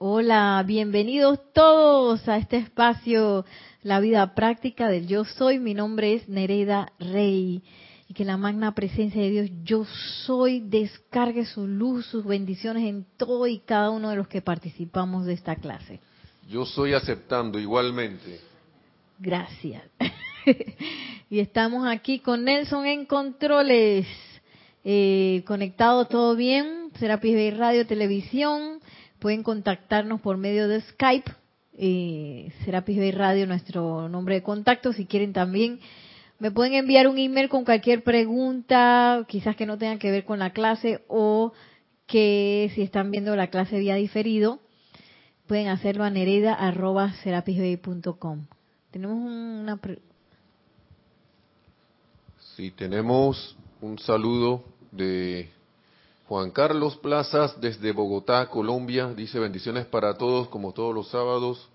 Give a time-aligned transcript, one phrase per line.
[0.00, 3.44] Hola, bienvenidos todos a este espacio,
[3.82, 5.58] la vida práctica del yo soy.
[5.58, 7.64] Mi nombre es Nereda Rey.
[8.06, 9.84] Y que la magna presencia de Dios, yo
[10.24, 15.26] soy, descargue su luz, sus bendiciones en todo y cada uno de los que participamos
[15.26, 15.98] de esta clase.
[16.48, 18.38] Yo soy aceptando igualmente.
[19.18, 19.82] Gracias.
[21.28, 24.06] y estamos aquí con Nelson en controles.
[24.84, 28.78] Eh, conectado todo bien, Serapis Bay Radio, Televisión
[29.18, 31.32] Pueden contactarnos por medio de Skype,
[31.76, 34.92] eh, Serapis Bay Radio, nuestro nombre de contacto.
[34.92, 35.80] Si quieren también,
[36.38, 40.38] me pueden enviar un email con cualquier pregunta, quizás que no tenga que ver con
[40.38, 41.52] la clase o
[42.06, 44.60] que si están viendo la clase vía diferido,
[45.46, 48.46] pueden hacerlo a nereda.serapisbay.com.
[48.90, 49.80] Tenemos una...
[52.56, 55.50] Sí, tenemos un saludo de
[56.28, 61.70] Juan Carlos Plazas desde Bogotá, Colombia, dice bendiciones para todos como todos los sábados.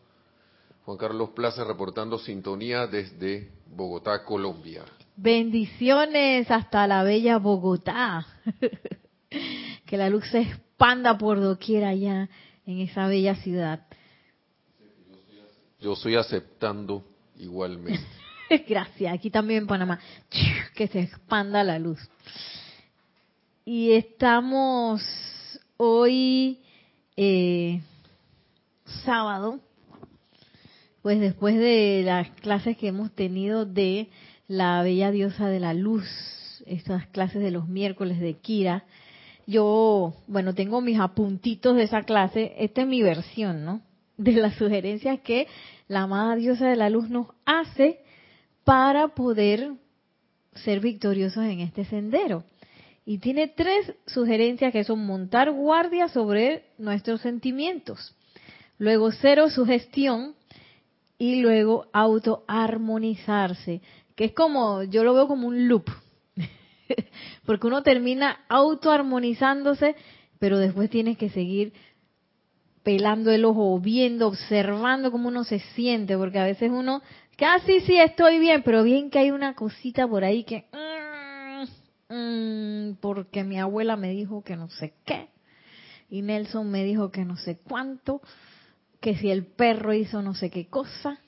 [0.86, 4.83] Juan Carlos Plazas reportando sintonía desde Bogotá, Colombia.
[5.16, 8.27] Bendiciones hasta la bella Bogotá.
[9.88, 12.30] que la luz se expanda por doquier allá
[12.67, 13.88] en esa bella ciudad.
[15.81, 17.03] Yo estoy aceptando
[17.39, 18.05] igualmente.
[18.67, 19.16] Gracias.
[19.16, 19.99] Aquí también en Panamá.
[20.75, 21.99] Que se expanda la luz
[23.66, 25.02] y estamos
[25.78, 26.59] hoy
[27.16, 27.81] eh,
[29.05, 29.59] sábado,
[31.02, 34.09] pues después de las clases que hemos tenido de
[34.47, 36.05] la bella diosa de la luz,
[36.66, 38.83] estas clases de los miércoles de Kira,
[39.45, 43.81] yo, bueno, tengo mis apuntitos de esa clase, esta es mi versión, ¿no?
[44.17, 45.48] De las sugerencias que
[45.88, 48.00] la amada diosa de la luz nos hace
[48.64, 49.73] para poder
[50.53, 52.44] ser victoriosos en este sendero.
[53.05, 58.15] Y tiene tres sugerencias que son montar guardia sobre nuestros sentimientos,
[58.77, 60.35] luego cero sugestión
[61.17, 63.81] y luego autoarmonizarse,
[64.15, 65.89] que es como, yo lo veo como un loop,
[67.45, 69.95] porque uno termina autoarmonizándose,
[70.39, 71.73] pero después tienes que seguir
[72.83, 77.02] pelando el ojo, viendo, observando cómo uno se siente, porque a veces uno,
[77.37, 80.65] casi sí estoy bien, pero bien que hay una cosita por ahí que...
[80.71, 80.92] Mm,
[83.01, 85.29] porque mi abuela me dijo que no sé qué,
[86.09, 88.21] y Nelson me dijo que no sé cuánto,
[88.99, 91.19] que si el perro hizo no sé qué cosa,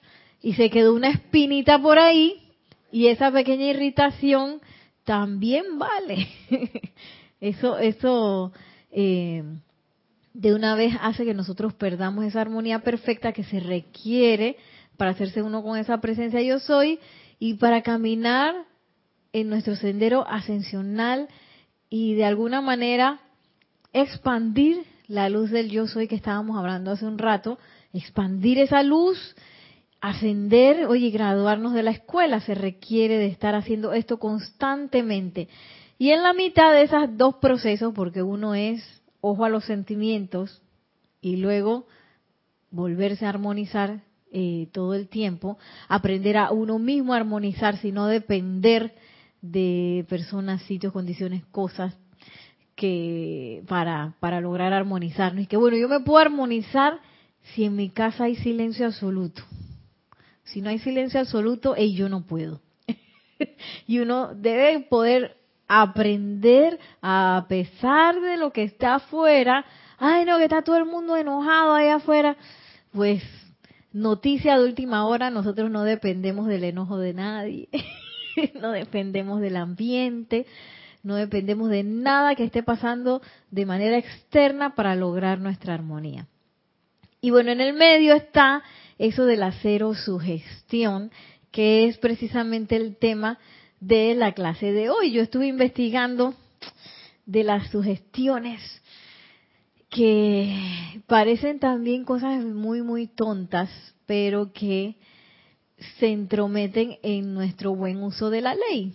[0.41, 2.51] y se quedó una espinita por ahí,
[2.91, 4.61] y esa pequeña irritación
[5.03, 6.27] también vale.
[7.41, 8.51] eso, eso
[8.91, 9.43] eh,
[10.33, 14.57] de una vez hace que nosotros perdamos esa armonía perfecta que se requiere
[14.97, 16.99] para hacerse uno con esa presencia yo soy
[17.39, 18.55] y para caminar
[19.35, 21.27] en nuestro sendero ascensional
[21.89, 23.19] y de alguna manera
[23.91, 27.59] expandir la luz del yo soy que estábamos hablando hace un rato,
[27.91, 29.35] expandir esa luz,
[29.99, 35.49] ascender, oye, graduarnos de la escuela, se requiere de estar haciendo esto constantemente.
[35.97, 40.61] Y en la mitad de esos dos procesos, porque uno es ojo a los sentimientos
[41.19, 41.87] y luego
[42.71, 43.99] volverse a armonizar
[44.31, 45.57] eh, todo el tiempo,
[45.89, 48.93] aprender a uno mismo a armonizarse y no depender
[49.51, 51.95] de personas, sitios, condiciones, cosas
[52.75, 55.43] que para, para lograr armonizarnos.
[55.43, 56.99] Y que bueno, yo me puedo armonizar
[57.53, 59.43] si en mi casa hay silencio absoluto.
[60.43, 62.61] Si no hay silencio absoluto, y yo no puedo.
[63.87, 69.65] y uno debe poder aprender a pesar de lo que está afuera.
[69.97, 72.37] Ay, no, que está todo el mundo enojado ahí afuera.
[72.91, 73.23] Pues
[73.91, 77.69] noticia de última hora, nosotros no dependemos del enojo de nadie.
[78.61, 80.45] no dependemos del ambiente,
[81.03, 86.27] no dependemos de nada que esté pasando de manera externa para lograr nuestra armonía.
[87.21, 88.63] Y bueno, en el medio está
[88.97, 91.11] eso de la sugestión,
[91.51, 93.39] que es precisamente el tema
[93.79, 95.11] de la clase de hoy.
[95.11, 96.33] Yo estuve investigando
[97.25, 98.61] de las sugestiones
[99.89, 103.69] que parecen también cosas muy, muy tontas,
[104.05, 104.95] pero que
[105.99, 108.93] se entrometen en nuestro buen uso de la ley,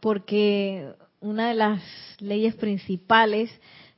[0.00, 1.82] porque una de las
[2.20, 3.50] leyes principales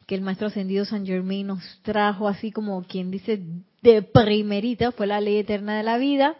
[0.06, 3.40] que el maestro ascendido San Germain nos trajo, así como quien dice
[3.82, 6.36] de primerita, fue la ley eterna de la vida,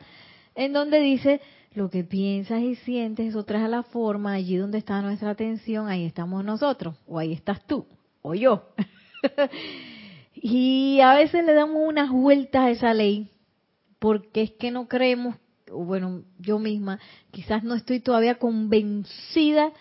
[0.54, 1.40] en donde dice
[1.74, 5.88] lo que piensas y sientes, eso trae a la forma, allí donde está nuestra atención,
[5.88, 7.86] ahí estamos nosotros, o ahí estás tú,
[8.20, 8.68] o yo.
[10.34, 13.28] y a veces le damos unas vueltas a esa ley,
[13.98, 15.36] porque es que no creemos
[15.72, 16.98] bueno, yo misma,
[17.30, 19.72] quizás no estoy todavía convencida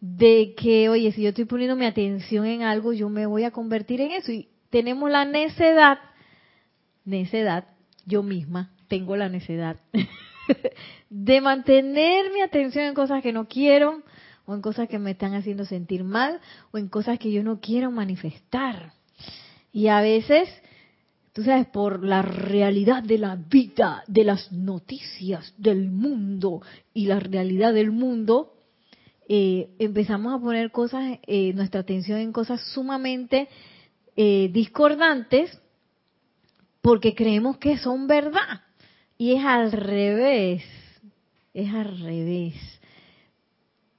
[0.00, 3.50] de que, oye, si yo estoy poniendo mi atención en algo, yo me voy a
[3.50, 4.32] convertir en eso.
[4.32, 5.98] Y tenemos la necedad
[7.04, 7.64] necedad,
[8.06, 9.76] yo misma tengo la necedad
[11.10, 14.02] de mantener mi atención en cosas que no quiero,
[14.46, 16.40] o en cosas que me están haciendo sentir mal,
[16.72, 18.94] o en cosas que yo no quiero manifestar.
[19.72, 20.48] Y a veces,
[21.32, 26.62] tú sabes, por la realidad de la vida, de las noticias del mundo
[26.92, 28.54] y la realidad del mundo,
[29.28, 33.48] eh, empezamos a poner cosas, eh, nuestra atención en cosas sumamente
[34.16, 35.56] eh, discordantes
[36.80, 38.62] porque creemos que son verdad.
[39.16, 40.64] Y es al revés,
[41.54, 42.54] es al revés.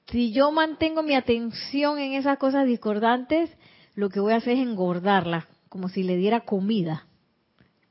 [0.07, 3.50] Si yo mantengo mi atención en esas cosas discordantes,
[3.95, 7.06] lo que voy a hacer es engordarla, como si le diera comida.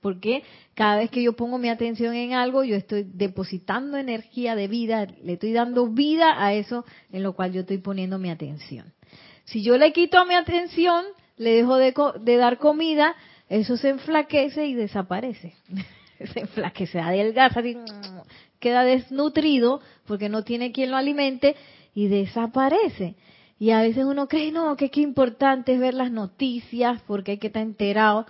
[0.00, 0.42] Porque
[0.74, 5.06] cada vez que yo pongo mi atención en algo, yo estoy depositando energía de vida,
[5.22, 8.92] le estoy dando vida a eso en lo cual yo estoy poniendo mi atención.
[9.44, 11.04] Si yo le quito mi atención,
[11.36, 13.14] le dejo de, de dar comida,
[13.48, 15.54] eso se enflaquece y desaparece.
[16.32, 17.62] se enflaquece, adelgaza,
[18.58, 21.56] queda desnutrido porque no tiene quien lo alimente
[21.94, 23.16] y desaparece.
[23.58, 27.38] Y a veces uno cree, no, que qué importante es ver las noticias porque hay
[27.38, 28.26] que estar enterado.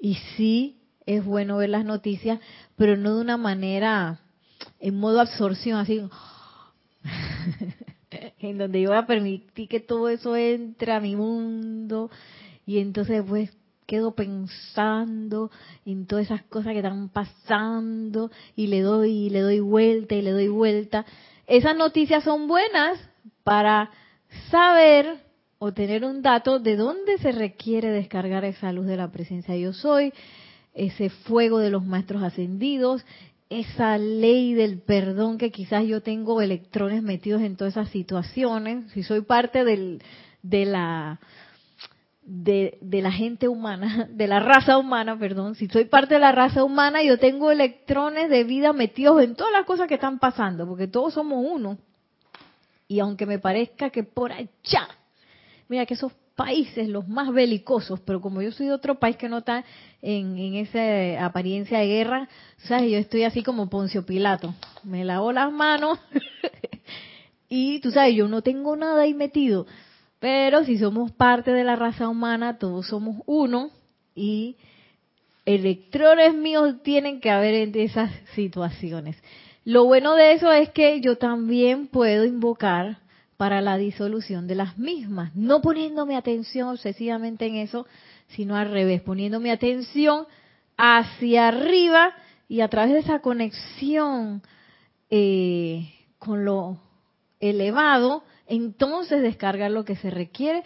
[0.00, 0.76] Y sí,
[1.06, 2.40] es bueno ver las noticias,
[2.76, 4.20] pero no de una manera
[4.80, 6.02] en modo absorción, así,
[8.40, 12.10] en donde yo voy a permitir que todo eso entre a mi mundo
[12.66, 13.50] y entonces pues
[13.86, 15.50] quedo pensando
[15.84, 20.22] en todas esas cosas que están pasando y le doy y le doy vuelta y
[20.22, 21.04] le doy vuelta.
[21.46, 22.98] Esas noticias son buenas
[23.44, 23.90] para
[24.50, 25.18] saber
[25.58, 29.72] o tener un dato de dónde se requiere descargar esa luz de la presencia yo
[29.72, 30.12] soy,
[30.74, 33.04] ese fuego de los maestros ascendidos,
[33.50, 39.02] esa ley del perdón que quizás yo tengo electrones metidos en todas esas situaciones, si
[39.02, 40.02] soy parte del,
[40.42, 41.20] de la
[42.24, 46.64] de, la gente humana, de la raza humana, perdón, si soy parte de la raza
[46.64, 50.86] humana, yo tengo electrones de vida metidos en todas las cosas que están pasando, porque
[50.86, 51.78] todos somos uno.
[52.88, 54.88] Y aunque me parezca que por allá,
[55.68, 59.28] mira que esos países, los más belicosos, pero como yo soy de otro país que
[59.28, 59.64] no está
[60.00, 62.28] en, en esa apariencia de guerra,
[62.64, 62.90] ¿sabes?
[62.90, 64.54] Yo estoy así como Poncio Pilato.
[64.82, 65.98] Me lavo las manos
[67.48, 69.66] y tú sabes, yo no tengo nada ahí metido.
[70.18, 73.70] Pero si somos parte de la raza humana, todos somos uno
[74.14, 74.56] y
[75.44, 79.16] electrones míos tienen que haber en esas situaciones.
[79.64, 82.98] Lo bueno de eso es que yo también puedo invocar
[83.36, 87.86] para la disolución de las mismas, no poniéndome atención obsesivamente en eso,
[88.28, 90.26] sino al revés, poniéndome atención
[90.76, 92.14] hacia arriba
[92.48, 94.42] y a través de esa conexión
[95.10, 96.78] eh, con lo
[97.40, 100.62] elevado, entonces descargar lo que se requiere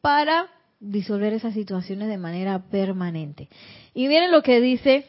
[0.00, 0.48] para
[0.80, 3.48] disolver esas situaciones de manera permanente.
[3.94, 5.06] Y miren lo que dice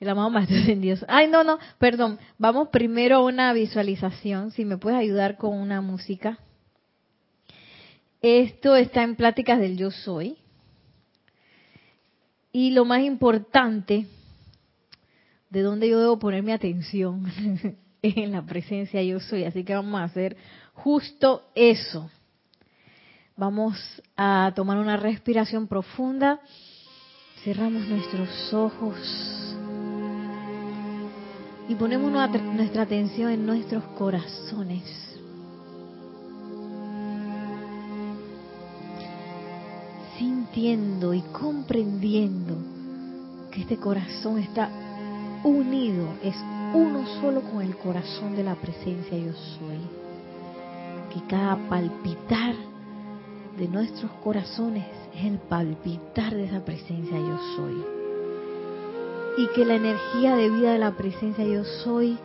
[0.00, 1.04] el amado Maestro en Dios.
[1.08, 2.18] Ay, no, no, perdón.
[2.38, 4.52] Vamos primero a una visualización.
[4.52, 6.38] Si me puedes ayudar con una música.
[8.20, 10.36] Esto está en Pláticas del Yo Soy.
[12.52, 14.06] Y lo más importante,
[15.50, 17.24] de dónde yo debo poner mi atención,
[18.02, 19.44] en la presencia Yo Soy.
[19.44, 20.36] Así que vamos a hacer
[20.74, 22.10] justo eso.
[23.36, 23.76] Vamos
[24.16, 26.40] a tomar una respiración profunda.
[27.44, 29.57] Cerramos nuestros ojos
[31.68, 34.82] y ponemos nuestra atención en nuestros corazones.
[40.18, 42.56] Sintiendo y comprendiendo
[43.52, 44.70] que este corazón está
[45.44, 46.34] unido, es
[46.74, 50.08] uno solo con el corazón de la presencia yo soy
[51.08, 52.54] que cada palpitar
[53.56, 54.84] de nuestros corazones
[55.14, 57.97] es el palpitar de esa presencia yo soy.
[59.38, 62.18] Y que la energía de vida de la presencia yo soy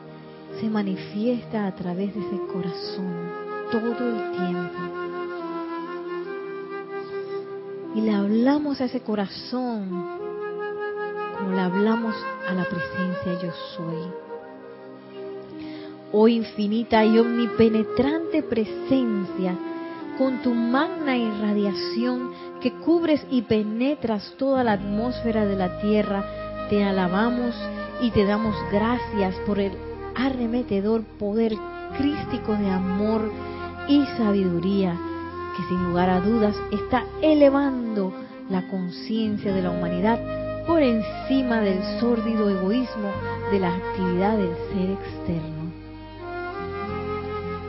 [0.59, 3.31] se manifiesta a través de ese corazón
[3.71, 4.79] todo el tiempo.
[7.95, 9.89] Y le hablamos a ese corazón
[11.37, 12.15] como le hablamos
[12.49, 14.23] a la presencia yo soy
[16.13, 19.57] oh infinita y omnipenetrante presencia,
[20.17, 26.23] con tu magna irradiación que cubres y penetras toda la atmósfera de la tierra,
[26.73, 27.53] te alabamos
[28.01, 29.73] y te damos gracias por el
[30.15, 31.53] arremetedor poder
[31.95, 33.31] crístico de amor
[33.87, 34.97] y sabiduría
[35.55, 38.11] que sin lugar a dudas está elevando
[38.49, 40.19] la conciencia de la humanidad
[40.65, 43.11] por encima del sórdido egoísmo
[43.51, 45.71] de la actividad del ser externo.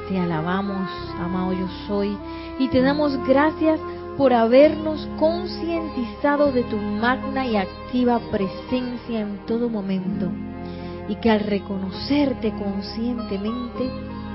[0.08, 0.88] Te alabamos,
[1.20, 2.16] amado yo soy,
[2.58, 3.78] y te damos gracias
[4.16, 10.30] por habernos concientizado de tu magna y activa presencia en todo momento
[11.08, 13.90] y que al reconocerte conscientemente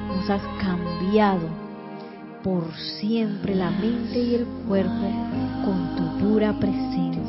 [0.08, 1.48] nos has cambiado
[2.44, 5.12] por siempre la mente y el cuerpo
[5.66, 7.20] con tu pura presencia.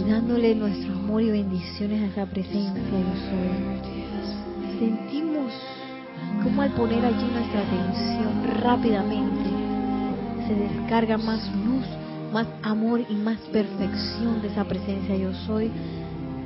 [0.00, 5.33] Y dándole nuestro amor y bendiciones a esa presencia yo soy, sentimos
[6.44, 9.50] como al poner allí nuestra atención rápidamente
[10.46, 11.86] se descarga más luz,
[12.34, 15.70] más amor y más perfección de esa presencia yo soy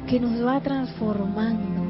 [0.06, 1.82] que nos va transformando,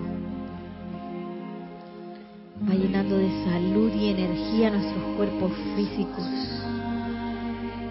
[2.69, 6.25] va llenando de salud y energía nuestros cuerpos físicos,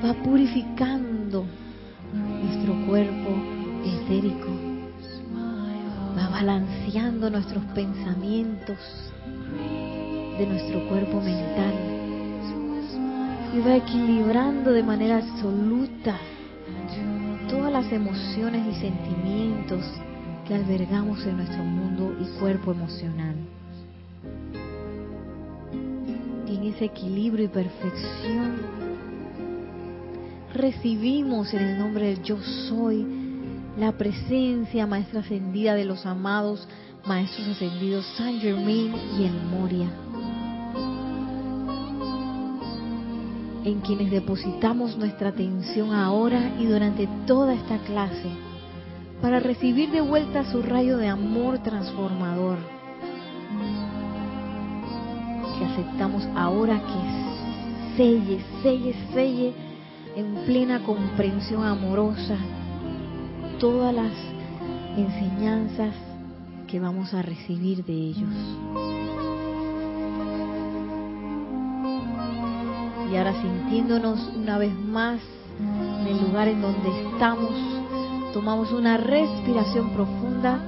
[0.04, 1.46] va purificando
[2.42, 3.30] nuestro cuerpo
[3.86, 4.50] etérico,
[6.18, 8.80] va balanceando nuestros pensamientos
[10.38, 11.74] de nuestro cuerpo mental
[13.54, 16.18] y va equilibrando de manera absoluta
[17.50, 19.84] todas las emociones y sentimientos
[20.48, 23.36] que albergamos en nuestro mundo y cuerpo emocional.
[26.48, 28.58] En ese equilibrio y perfección
[30.54, 32.38] recibimos en el nombre del yo
[32.70, 33.06] soy
[33.78, 36.68] la presencia maestra ascendida de los amados
[37.06, 39.88] maestros ascendidos Saint Germain y el Moria,
[43.68, 48.30] en quienes depositamos nuestra atención ahora y durante toda esta clase
[49.22, 52.58] para recibir de vuelta su rayo de amor transformador
[55.60, 59.54] que aceptamos ahora que selle, selle, selle
[60.16, 62.38] en plena comprensión amorosa
[63.60, 64.14] todas las
[64.96, 65.94] enseñanzas
[66.68, 69.27] que vamos a recibir de ellos.
[73.18, 75.20] Y ahora sintiéndonos una vez más
[75.60, 77.52] en el lugar en donde estamos,
[78.32, 80.62] tomamos una respiración profunda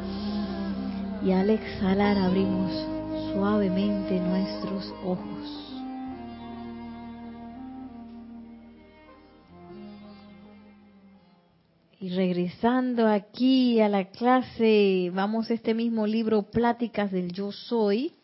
[1.23, 2.71] y al exhalar abrimos
[3.31, 5.83] suavemente nuestros ojos.
[11.99, 18.15] Y regresando aquí a la clase, vamos a este mismo libro, Pláticas del Yo Soy,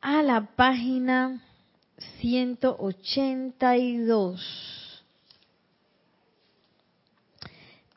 [0.00, 1.42] a la página
[2.20, 5.04] 182,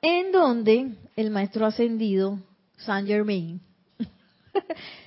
[0.01, 2.39] en donde el maestro ascendido,
[2.77, 3.61] Saint Germain,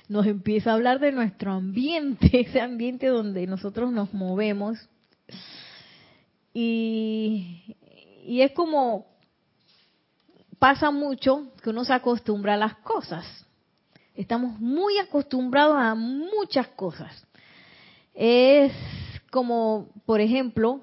[0.09, 4.77] nos empieza a hablar de nuestro ambiente, ese ambiente donde nosotros nos movemos.
[6.53, 7.75] Y
[8.27, 9.07] y es como
[10.59, 13.25] pasa mucho que uno se acostumbra a las cosas.
[14.15, 17.25] Estamos muy acostumbrados a muchas cosas.
[18.19, 18.73] Es
[19.29, 20.81] como, por ejemplo,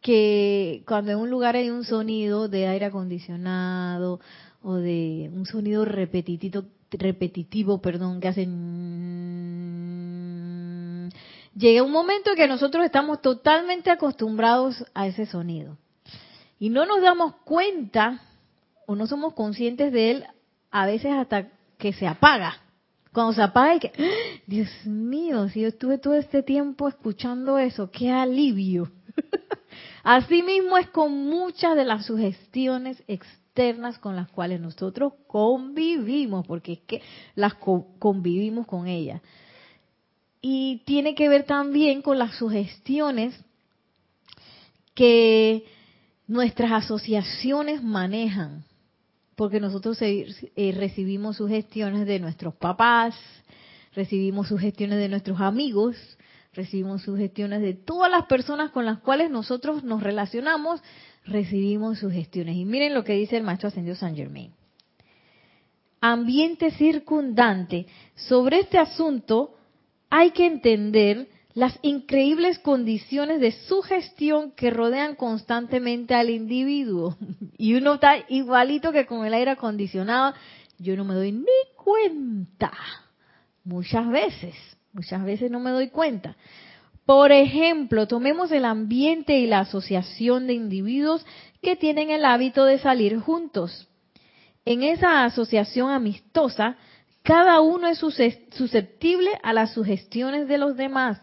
[0.00, 4.18] que cuando en un lugar hay un sonido de aire acondicionado
[4.60, 8.48] o de un sonido repetitivo, repetitivo, perdón, que hacen
[11.54, 15.78] llega un momento en que nosotros estamos totalmente acostumbrados a ese sonido.
[16.58, 18.20] Y no nos damos cuenta
[18.84, 20.26] o no somos conscientes de él
[20.72, 22.67] a veces hasta que se apaga.
[23.12, 24.40] Cuando se apaga y que, ¡Ah!
[24.46, 28.90] Dios mío, si yo estuve todo este tiempo escuchando eso, qué alivio.
[30.02, 36.74] Así mismo es con muchas de las sugestiones externas con las cuales nosotros convivimos, porque
[36.74, 37.02] es que
[37.34, 39.20] las convivimos con ellas
[40.40, 43.38] y tiene que ver también con las sugestiones
[44.94, 45.64] que
[46.26, 48.64] nuestras asociaciones manejan,
[49.38, 53.14] porque nosotros eh, recibimos sugestiones de nuestros papás,
[53.94, 55.94] recibimos sugestiones de nuestros amigos,
[56.54, 60.82] recibimos sugestiones de todas las personas con las cuales nosotros nos relacionamos,
[61.24, 62.56] recibimos sugestiones.
[62.56, 64.52] Y miren lo que dice el maestro ascendido San Germain.
[66.00, 67.86] Ambiente circundante.
[68.16, 69.54] Sobre este asunto
[70.10, 71.28] hay que entender
[71.58, 77.16] las increíbles condiciones de sugestión que rodean constantemente al individuo.
[77.60, 80.34] Y uno está igualito que con el aire acondicionado.
[80.78, 81.44] Yo no me doy ni
[81.76, 82.70] cuenta.
[83.64, 84.54] Muchas veces,
[84.92, 86.36] muchas veces no me doy cuenta.
[87.04, 91.26] Por ejemplo, tomemos el ambiente y la asociación de individuos
[91.60, 93.88] que tienen el hábito de salir juntos.
[94.64, 96.76] En esa asociación amistosa,
[97.24, 101.20] cada uno es susceptible a las sugestiones de los demás.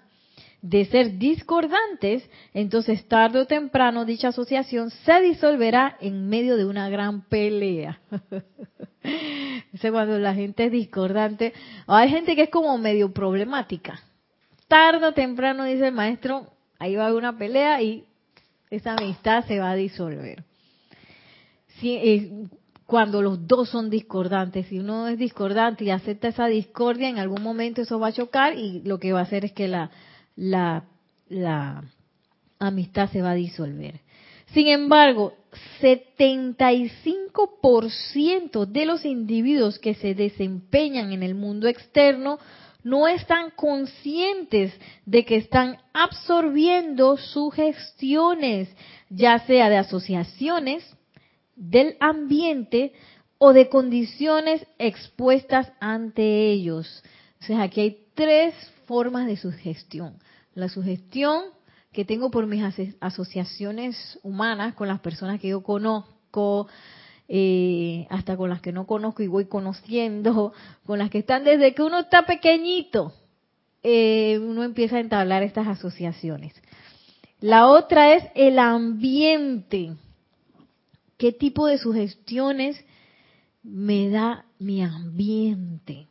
[0.67, 6.89] De ser discordantes, entonces tarde o temprano dicha asociación se disolverá en medio de una
[6.89, 8.00] gran pelea.
[9.79, 11.53] Cuando la gente es discordante.
[11.86, 14.01] hay gente que es como medio problemática.
[14.67, 16.48] Tarde o temprano, dice el maestro,
[16.79, 18.03] ahí va a haber una pelea y
[18.72, 20.45] esa amistad se va a disolver.
[21.77, 22.48] Si,
[22.88, 27.43] cuando los dos son discordantes, si uno es discordante y acepta esa discordia, en algún
[27.43, 29.91] momento eso va a chocar y lo que va a hacer es que la,
[30.36, 30.86] la,
[31.27, 31.84] la
[32.60, 34.00] amistad se va a disolver.
[34.54, 35.34] Sin embargo,
[35.82, 42.39] 75% de los individuos que se desempeñan en el mundo externo
[42.84, 44.72] no están conscientes
[45.06, 48.70] de que están absorbiendo sugestiones,
[49.10, 50.96] ya sea de asociaciones,
[51.56, 52.94] del ambiente
[53.39, 57.04] o de condiciones expuestas ante ellos.
[57.34, 58.55] Entonces aquí hay tres
[58.86, 60.17] formas de sugestión.
[60.53, 61.43] La sugestión
[61.91, 62.63] que tengo por mis
[63.00, 66.67] asociaciones humanas con las personas que yo conozco,
[67.27, 70.53] eh, hasta con las que no conozco y voy conociendo,
[70.86, 73.13] con las que están desde que uno está pequeñito,
[73.84, 76.53] eh, uno empieza a entablar estas asociaciones.
[77.39, 79.93] La otra es el ambiente.
[81.17, 82.84] ¿Qué tipo de sugestiones
[83.63, 86.07] me da mi ambiente?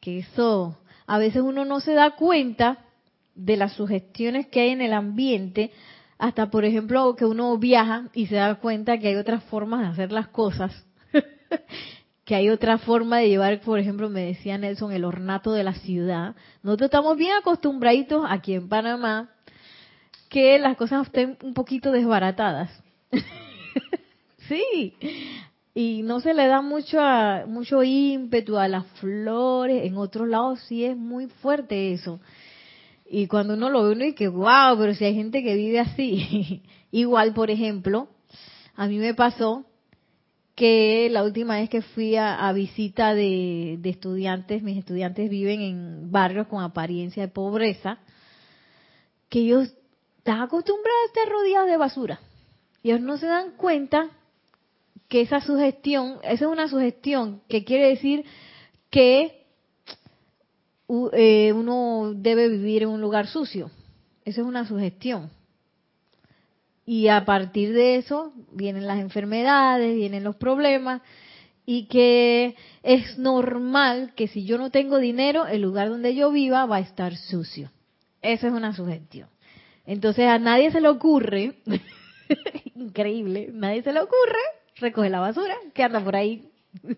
[0.00, 0.78] Que eso
[1.12, 2.78] a veces uno no se da cuenta
[3.34, 5.70] de las sugestiones que hay en el ambiente,
[6.16, 9.88] hasta por ejemplo que uno viaja y se da cuenta que hay otras formas de
[9.88, 10.72] hacer las cosas,
[12.24, 15.74] que hay otra forma de llevar, por ejemplo, me decía Nelson, el ornato de la
[15.74, 16.34] ciudad.
[16.62, 19.28] Nosotros estamos bien acostumbraditos aquí en Panamá
[20.30, 22.70] que las cosas estén un poquito desbaratadas.
[24.48, 24.94] sí,
[25.74, 26.98] y no se le da mucho
[27.46, 32.20] mucho ímpetu a las flores, en otros lados sí es muy fuerte eso.
[33.06, 36.62] Y cuando uno lo ve, uno dice, wow, pero si hay gente que vive así.
[36.90, 38.08] Igual, por ejemplo,
[38.74, 39.66] a mí me pasó
[40.54, 46.46] que la última vez que fui a, visita de, estudiantes, mis estudiantes viven en barrios
[46.46, 47.98] con apariencia de pobreza,
[49.28, 49.74] que ellos
[50.18, 52.20] están acostumbrados a estar rodeados de basura.
[52.82, 54.10] Ellos no se dan cuenta
[55.12, 58.24] que esa sugestión, esa es una sugestión que quiere decir
[58.88, 59.44] que
[61.12, 63.70] eh, uno debe vivir en un lugar sucio.
[64.24, 65.28] Esa es una sugestión.
[66.86, 71.02] Y a partir de eso vienen las enfermedades, vienen los problemas
[71.66, 76.64] y que es normal que si yo no tengo dinero, el lugar donde yo viva
[76.64, 77.70] va a estar sucio.
[78.22, 79.28] Esa es una sugestión.
[79.84, 81.56] Entonces a nadie se le ocurre,
[82.76, 86.48] increíble, nadie se le ocurre recoger la basura que anda por ahí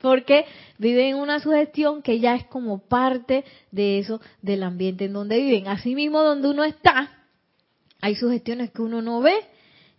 [0.00, 0.44] porque
[0.78, 5.38] viven en una sugestión que ya es como parte de eso, del ambiente en donde
[5.38, 5.68] viven.
[5.68, 7.10] Asimismo, donde uno está,
[8.00, 9.34] hay sugestiones que uno no ve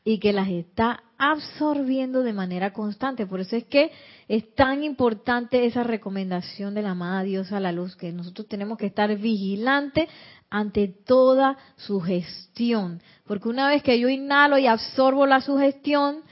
[0.04, 3.26] y que las está absorbiendo de manera constante.
[3.26, 3.92] Por eso es que
[4.28, 8.86] es tan importante esa recomendación de la amada diosa la luz, que nosotros tenemos que
[8.86, 10.08] estar vigilantes
[10.50, 13.02] ante toda sugestión.
[13.26, 16.24] Porque una vez que yo inhalo y absorbo la sugestión,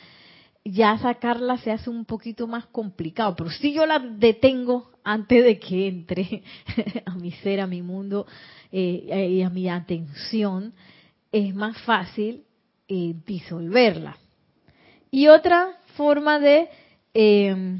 [0.71, 5.60] ya sacarla se hace un poquito más complicado, pero si yo la detengo antes de
[5.60, 6.43] que entre
[7.06, 8.25] a mi ser, a mi mundo
[8.71, 10.73] eh, y a mi atención,
[11.32, 12.43] es más fácil
[12.88, 14.17] eh, disolverla.
[15.12, 16.69] Y otra forma de
[17.13, 17.80] em,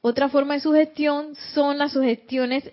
[0.00, 2.70] otra forma de sugestión son las sugestiones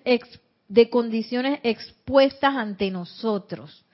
[0.67, 3.85] de condiciones expuestas ante nosotros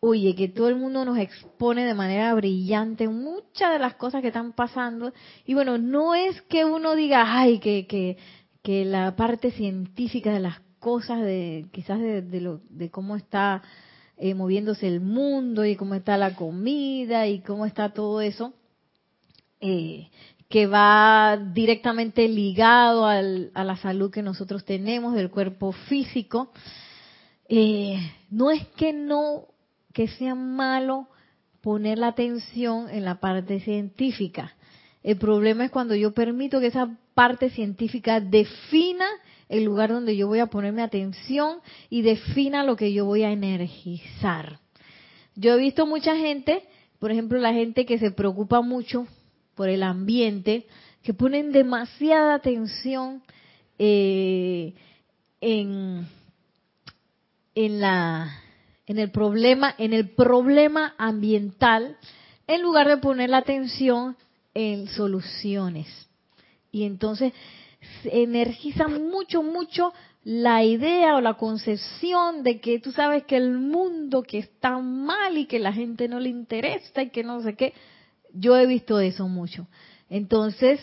[0.00, 4.28] oye, que todo el mundo nos expone de manera brillante muchas de las cosas que
[4.28, 5.12] están pasando.
[5.44, 8.16] Y bueno, no es que uno diga, ay, que, que,
[8.62, 13.62] que la parte científica de las cosas, de quizás de, lo, de cómo está
[14.16, 18.54] eh, moviéndose el mundo y cómo está la comida y cómo está todo eso,
[19.60, 20.08] eh,
[20.48, 26.50] que va directamente ligado al, a la salud que nosotros tenemos del cuerpo físico.
[27.48, 27.98] Eh,
[28.30, 29.49] no es que no
[29.92, 31.08] que sea malo
[31.60, 34.54] poner la atención en la parte científica.
[35.02, 39.06] El problema es cuando yo permito que esa parte científica defina
[39.48, 43.32] el lugar donde yo voy a ponerme atención y defina lo que yo voy a
[43.32, 44.60] energizar.
[45.34, 46.62] Yo he visto mucha gente,
[46.98, 49.06] por ejemplo, la gente que se preocupa mucho
[49.54, 50.66] por el ambiente,
[51.02, 53.22] que ponen demasiada atención
[53.78, 54.74] eh,
[55.40, 56.06] en,
[57.54, 58.30] en la
[58.90, 61.96] en el problema, en el problema ambiental,
[62.48, 64.16] en lugar de poner la atención
[64.52, 65.86] en soluciones.
[66.72, 67.32] Y entonces
[68.02, 69.92] se energiza mucho, mucho
[70.24, 75.38] la idea o la concepción de que tú sabes que el mundo que está mal
[75.38, 77.74] y que la gente no le interesa y que no sé qué.
[78.34, 79.68] Yo he visto eso mucho.
[80.08, 80.80] Entonces,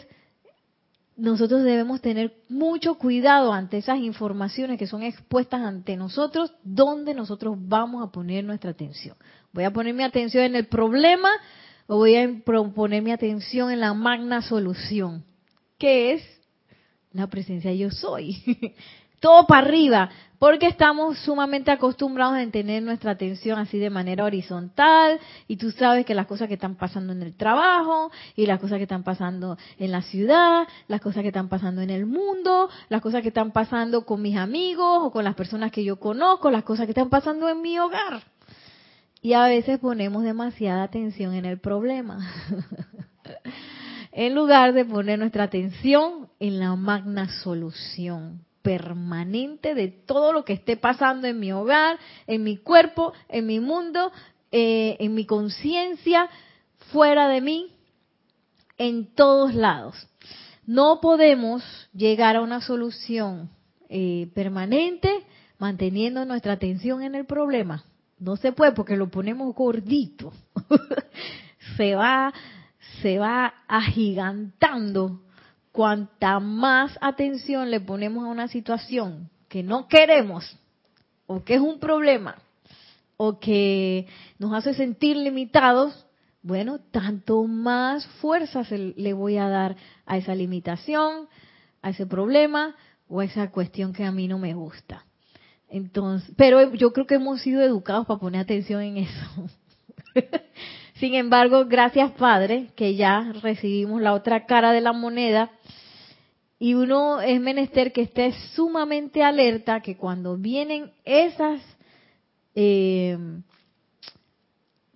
[1.17, 7.57] nosotros debemos tener mucho cuidado ante esas informaciones que son expuestas ante nosotros, donde nosotros
[7.59, 9.17] vamos a poner nuestra atención.
[9.51, 11.29] Voy a poner mi atención en el problema
[11.87, 15.25] o voy a poner mi atención en la magna solución,
[15.79, 16.23] que es
[17.11, 18.37] la presencia yo soy.
[19.19, 25.19] Todo para arriba, porque estamos sumamente acostumbrados a tener nuestra atención así de manera horizontal
[25.47, 28.77] y tú sabes que las cosas que están pasando en el trabajo y las cosas
[28.77, 33.01] que están pasando en la ciudad, las cosas que están pasando en el mundo, las
[33.01, 36.63] cosas que están pasando con mis amigos o con las personas que yo conozco, las
[36.63, 38.21] cosas que están pasando en mi hogar.
[39.23, 42.19] Y a veces ponemos demasiada atención en el problema.
[44.11, 50.51] en lugar de poner nuestra atención en la magna solución permanente de todo lo que
[50.51, 54.11] esté pasando en mi hogar, en mi cuerpo, en mi mundo,
[54.51, 56.29] eh, en mi conciencia,
[56.91, 57.71] fuera de mí,
[58.77, 59.95] en todos lados.
[60.65, 63.49] No podemos llegar a una solución
[63.87, 65.23] eh, permanente
[65.59, 67.85] manteniendo nuestra atención en el problema.
[68.19, 70.33] No se puede porque lo ponemos gordito.
[71.77, 72.33] se va,
[73.01, 75.21] se va agigantando
[75.77, 80.57] cuanta más atención le ponemos a una situación que no queremos
[81.27, 82.33] o que es un problema
[83.15, 84.07] o que
[84.39, 86.07] nos hace sentir limitados,
[86.41, 89.75] bueno, tanto más fuerza le voy a dar
[90.07, 91.27] a esa limitación,
[91.83, 92.75] a ese problema
[93.07, 95.05] o a esa cuestión que a mí no me gusta.
[95.69, 99.47] Entonces, pero yo creo que hemos sido educados para poner atención en eso.
[100.99, 105.51] Sin embargo, gracias Padre, que ya recibimos la otra cara de la moneda.
[106.57, 111.61] Y uno es menester que esté sumamente alerta que cuando vienen esas
[112.55, 113.15] eh,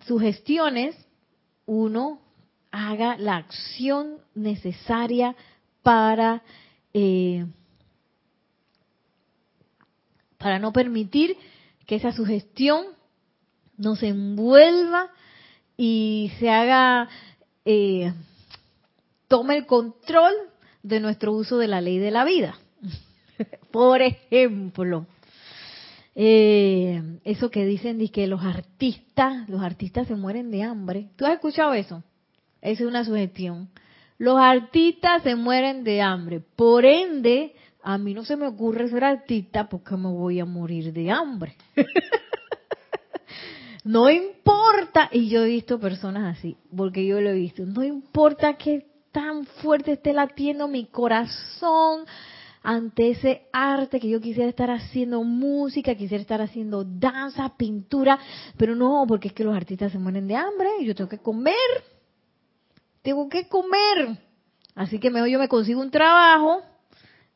[0.04, 0.96] sugestiones,
[1.66, 2.20] uno
[2.72, 5.36] haga la acción necesaria
[5.84, 6.42] para,
[6.92, 7.46] eh,
[10.36, 11.36] para no permitir
[11.86, 12.86] que esa sugestión
[13.76, 15.08] nos envuelva
[15.84, 17.08] y se haga,
[17.64, 18.12] eh,
[19.26, 20.32] tome el control
[20.84, 22.56] de nuestro uso de la ley de la vida.
[23.72, 25.06] Por ejemplo,
[26.14, 31.08] eh, eso que dicen de que los artistas, los artistas se mueren de hambre.
[31.16, 32.04] ¿Tú has escuchado eso?
[32.60, 33.68] Esa es una sugestión.
[34.18, 36.38] Los artistas se mueren de hambre.
[36.54, 40.92] Por ende, a mí no se me ocurre ser artista porque me voy a morir
[40.92, 41.56] de hambre.
[43.84, 48.54] no importa, y yo he visto personas así, porque yo lo he visto, no importa
[48.54, 52.04] que tan fuerte esté latiendo mi corazón
[52.62, 58.18] ante ese arte que yo quisiera estar haciendo música, quisiera estar haciendo danza, pintura,
[58.56, 61.18] pero no, porque es que los artistas se mueren de hambre y yo tengo que
[61.18, 61.54] comer,
[63.02, 64.16] tengo que comer.
[64.74, 66.62] Así que mejor yo me consigo un trabajo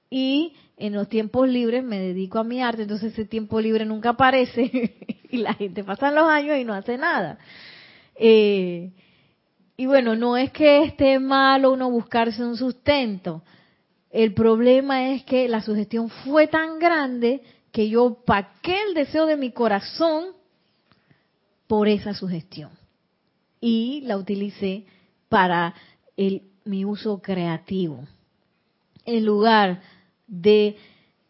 [0.08, 4.10] y en los tiempos libres me dedico a mi arte, entonces ese tiempo libre nunca
[4.10, 4.94] aparece
[5.36, 7.38] y la gente pasa los años y no hace nada.
[8.14, 8.90] Eh,
[9.76, 13.42] y bueno, no es que esté malo uno buscarse un sustento.
[14.10, 19.36] El problema es que la sugestión fue tan grande que yo paqué el deseo de
[19.36, 20.28] mi corazón
[21.66, 22.70] por esa sugestión.
[23.60, 24.86] Y la utilicé
[25.28, 25.74] para
[26.16, 28.06] el, mi uso creativo.
[29.04, 29.82] En lugar
[30.26, 30.76] de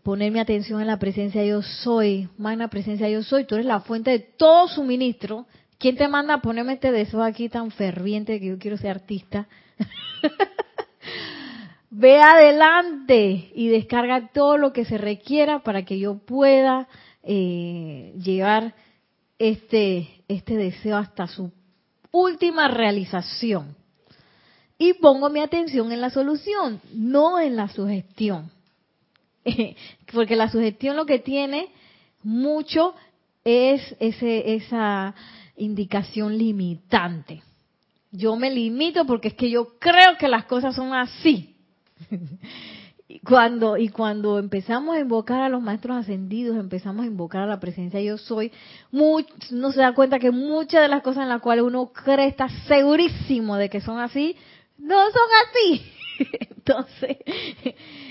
[0.06, 3.80] poner mi atención en la presencia yo soy, magna presencia yo soy, tú eres la
[3.80, 5.46] fuente de todo suministro,
[5.78, 9.46] ¿Quién te manda a ponerme este deseo aquí tan ferviente que yo quiero ser artista?
[11.90, 16.88] Ve adelante y descarga todo lo que se requiera para que yo pueda
[17.22, 18.74] eh, llevar
[19.38, 21.52] este, este deseo hasta su
[22.10, 23.76] última realización.
[24.78, 28.50] Y pongo mi atención en la solución, no en la sugestión.
[30.12, 31.68] Porque la sugestión lo que tiene
[32.22, 32.94] mucho
[33.44, 35.14] es ese, esa
[35.56, 37.42] indicación limitante.
[38.10, 41.54] Yo me limito porque es que yo creo que las cosas son así.
[43.08, 47.46] y cuando y cuando empezamos a invocar a los maestros ascendidos, empezamos a invocar a
[47.46, 48.52] la presencia yo soy,
[48.90, 52.48] uno se da cuenta que muchas de las cosas en las cuales uno cree está
[52.66, 54.36] segurísimo de que son así,
[54.78, 55.82] no son así.
[56.56, 57.18] Entonces,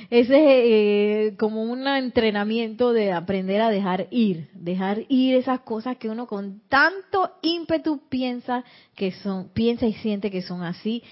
[0.10, 5.98] ese es eh, como un entrenamiento de aprender a dejar ir, dejar ir esas cosas
[5.98, 8.64] que uno con tanto ímpetu piensa
[8.96, 11.04] que son, piensa y siente que son así,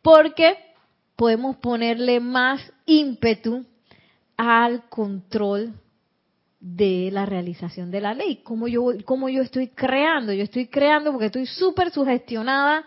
[0.00, 0.56] porque
[1.16, 3.66] podemos ponerle más ímpetu
[4.36, 5.74] al control
[6.60, 8.36] de la realización de la ley.
[8.36, 12.84] Como yo, como yo estoy creando, yo estoy creando porque estoy súper sugestionada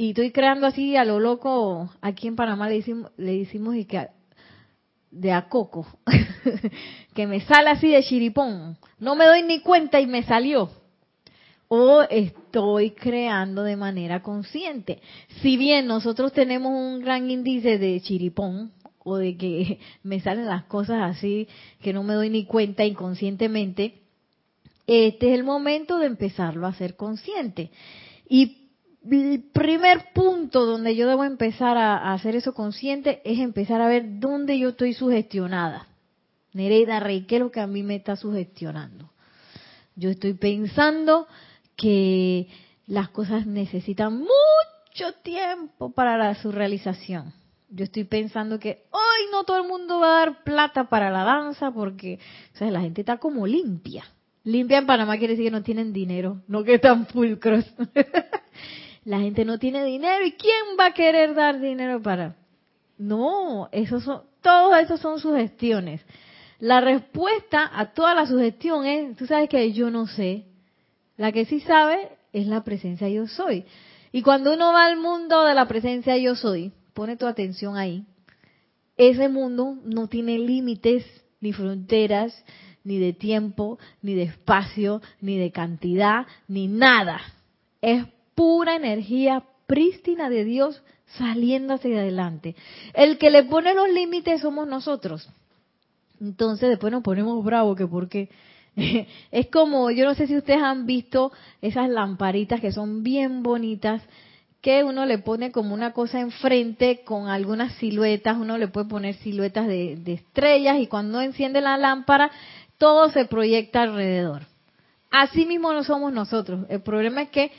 [0.00, 3.84] y estoy creando así a lo loco, aquí en Panamá le decimos, le decimos y
[3.84, 4.06] que
[5.10, 5.88] de a coco,
[7.14, 10.70] que me sale así de chiripón, no me doy ni cuenta y me salió.
[11.66, 15.02] O estoy creando de manera consciente.
[15.42, 20.62] Si bien nosotros tenemos un gran índice de chiripón, o de que me salen las
[20.66, 21.48] cosas así,
[21.82, 23.94] que no me doy ni cuenta inconscientemente,
[24.86, 27.72] este es el momento de empezarlo a ser consciente.
[28.28, 28.67] Y
[29.10, 34.18] el primer punto donde yo debo empezar a, hacer eso consciente es empezar a ver
[34.18, 35.88] dónde yo estoy sugestionada.
[36.52, 39.10] Nereida Rey, ¿qué es lo que a mí me está sugestionando?
[39.96, 41.26] Yo estoy pensando
[41.76, 42.48] que
[42.86, 47.32] las cosas necesitan mucho tiempo para su realización.
[47.70, 51.22] Yo estoy pensando que hoy no todo el mundo va a dar plata para la
[51.22, 52.18] danza porque
[52.58, 54.04] o la gente está como limpia.
[54.44, 57.66] Limpia en Panamá quiere decir que no tienen dinero, no que están pulcros.
[59.08, 62.36] la gente no tiene dinero y ¿quién va a querer dar dinero para?
[62.98, 66.02] No, esos son, todo eso son sugestiones.
[66.58, 70.44] La respuesta a toda la sugestión es, tú sabes que yo no sé.
[71.16, 73.64] La que sí sabe es la presencia yo soy.
[74.12, 78.04] Y cuando uno va al mundo de la presencia yo soy, pone tu atención ahí,
[78.98, 81.06] ese mundo no tiene límites
[81.40, 82.44] ni fronteras,
[82.84, 87.22] ni de tiempo, ni de espacio, ni de cantidad, ni nada.
[87.80, 88.04] Es
[88.38, 92.54] pura energía prístina de Dios saliendo hacia adelante.
[92.94, 95.28] El que le pone los límites somos nosotros.
[96.20, 98.28] Entonces después nos ponemos bravos que porque
[99.32, 104.02] es como, yo no sé si ustedes han visto esas lamparitas que son bien bonitas,
[104.60, 109.16] que uno le pone como una cosa enfrente con algunas siluetas, uno le puede poner
[109.16, 112.30] siluetas de, de estrellas y cuando enciende la lámpara
[112.78, 114.42] todo se proyecta alrededor.
[115.10, 116.66] Así mismo no somos nosotros.
[116.68, 117.50] El problema es que,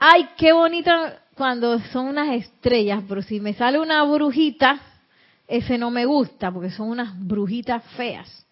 [0.00, 4.80] ay, qué bonita cuando son unas estrellas, pero si me sale una brujita,
[5.46, 8.46] ese no me gusta, porque son unas brujitas feas.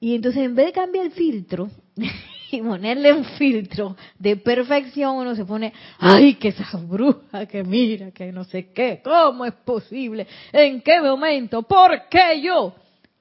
[0.00, 1.68] Y entonces en vez de cambiar el filtro
[2.52, 8.12] y ponerle un filtro de perfección, uno se pone, ay, que esa bruja, que mira,
[8.12, 10.26] que no sé qué, ¿cómo es posible?
[10.52, 11.62] ¿En qué momento?
[11.62, 12.74] ¿Por qué yo?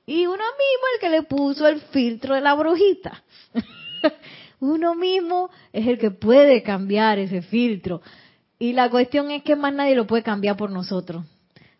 [0.06, 3.24] Y uno mismo el que le puso el filtro de la brujita.
[4.60, 8.02] uno mismo es el que puede cambiar ese filtro.
[8.58, 11.24] Y la cuestión es que más nadie lo puede cambiar por nosotros.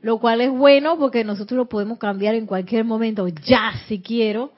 [0.02, 4.54] Lo cual es bueno porque nosotros lo podemos cambiar en cualquier momento, ya si quiero.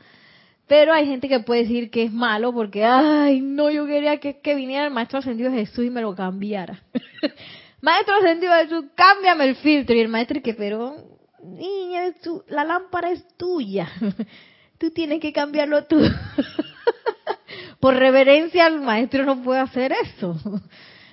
[0.68, 4.56] Pero hay gente que puede decir que es malo porque, ay, no, yo quería que,
[4.56, 6.84] viniera el Maestro Ascendido Jesús y me lo cambiara.
[7.82, 9.96] maestro Ascendido Jesús, cámbiame el filtro.
[9.96, 10.96] Y el Maestro que, pero
[11.44, 12.14] niña,
[12.48, 13.90] la lámpara es tuya.
[14.78, 16.00] Tú tienes que cambiarlo tú.
[17.82, 20.40] Por reverencia al maestro no puede hacer eso.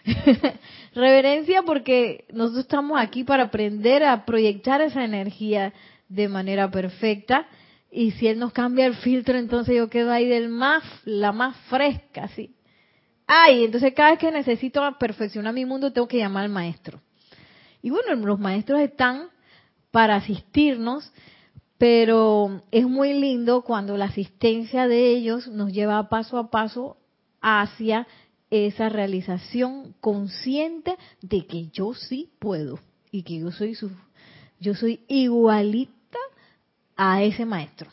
[0.94, 5.72] reverencia porque nosotros estamos aquí para aprender a proyectar esa energía
[6.09, 7.46] de manera perfecta.
[7.90, 11.57] Y si él nos cambia el filtro, entonces yo quedo ahí del más, la más
[11.68, 12.54] fresca, ¿sí?
[13.26, 17.00] Ay, entonces cada vez que necesito perfeccionar mi mundo tengo que llamar al maestro.
[17.83, 19.28] Y bueno, los maestros están
[19.90, 21.11] para asistirnos,
[21.79, 26.97] pero es muy lindo cuando la asistencia de ellos nos lleva paso a paso
[27.41, 28.07] hacia
[28.51, 32.81] esa realización consciente de que yo sí puedo
[33.12, 33.91] y que yo soy su,
[34.59, 36.19] yo soy igualita
[36.97, 37.91] a ese maestro.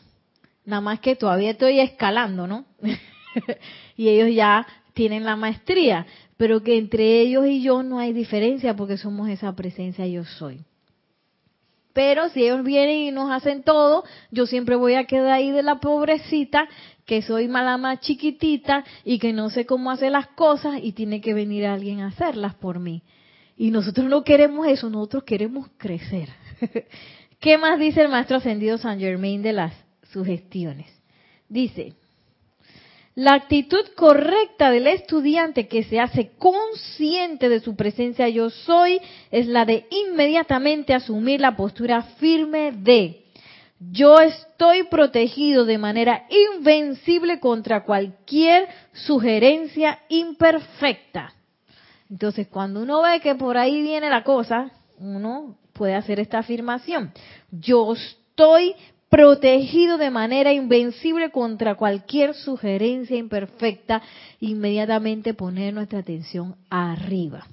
[0.66, 2.66] Nada más que todavía estoy escalando, ¿no?
[3.96, 8.76] y ellos ya tienen la maestría, pero que entre ellos y yo no hay diferencia
[8.76, 10.66] porque somos esa presencia yo soy.
[11.96, 15.64] Pero si ellos vienen y nos hacen todo, yo siempre voy a quedar ahí de
[15.64, 16.68] la pobrecita,
[17.06, 21.22] que soy mala más chiquitita y que no sé cómo hacer las cosas y tiene
[21.22, 23.02] que venir alguien a hacerlas por mí.
[23.56, 26.28] Y nosotros no queremos eso, nosotros queremos crecer.
[27.40, 29.74] ¿Qué más dice el maestro ascendido San Germain de las
[30.12, 30.92] sugestiones?
[31.48, 31.94] Dice,
[33.16, 39.00] la actitud correcta del estudiante que se hace consciente de su presencia yo soy
[39.32, 43.26] es la de inmediatamente asumir la postura firme de
[43.80, 51.34] yo estoy protegido de manera invencible contra cualquier sugerencia imperfecta.
[52.10, 57.12] Entonces, cuando uno ve que por ahí viene la cosa, uno puede hacer esta afirmación.
[57.52, 58.76] Yo estoy
[59.16, 64.02] protegido de manera invencible contra cualquier sugerencia imperfecta,
[64.42, 67.48] inmediatamente poner nuestra atención arriba.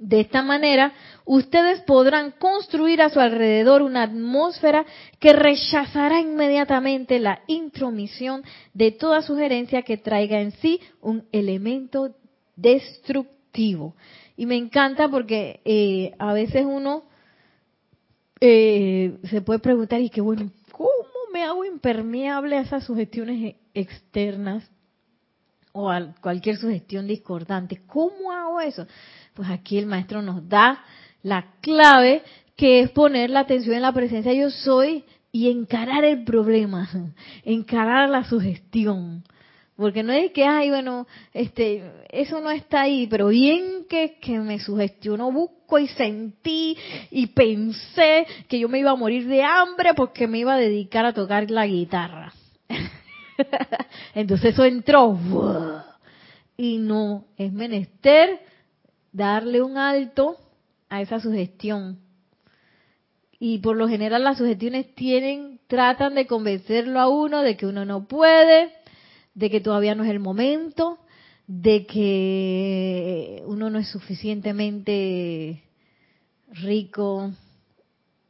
[0.00, 0.92] De esta manera,
[1.24, 4.84] ustedes podrán construir a su alrededor una atmósfera
[5.20, 12.16] que rechazará inmediatamente la intromisión de toda sugerencia que traiga en sí un elemento
[12.56, 13.94] destructivo.
[14.36, 17.04] Y me encanta porque eh, a veces uno
[18.40, 23.56] eh, se puede preguntar, y que bueno, ¿cómo me hago impermeable a esas sugestiones e-,
[23.74, 24.68] externas
[25.72, 27.80] o a cualquier sugestión discordante?
[27.86, 28.86] ¿Cómo hago eso?
[29.34, 30.84] Pues aquí el maestro nos da
[31.22, 32.22] la clave
[32.56, 36.88] que es poner la atención en la presencia yo soy y encarar el problema,
[37.44, 39.24] encarar la sugestión.
[39.76, 44.38] Porque no es que, ay, bueno, este, eso no está ahí, pero bien que, que
[44.38, 46.76] me sugestionó, busco y sentí
[47.10, 51.04] y pensé que yo me iba a morir de hambre porque me iba a dedicar
[51.06, 52.32] a tocar la guitarra.
[54.14, 55.18] Entonces eso entró.
[56.56, 58.40] Y no, es menester
[59.10, 60.36] darle un alto
[60.88, 61.98] a esa sugestión.
[63.40, 67.84] Y por lo general las sugestiones tienen, tratan de convencerlo a uno de que uno
[67.84, 68.72] no puede,
[69.34, 70.98] de que todavía no es el momento,
[71.46, 75.62] de que uno no es suficientemente
[76.48, 77.32] rico,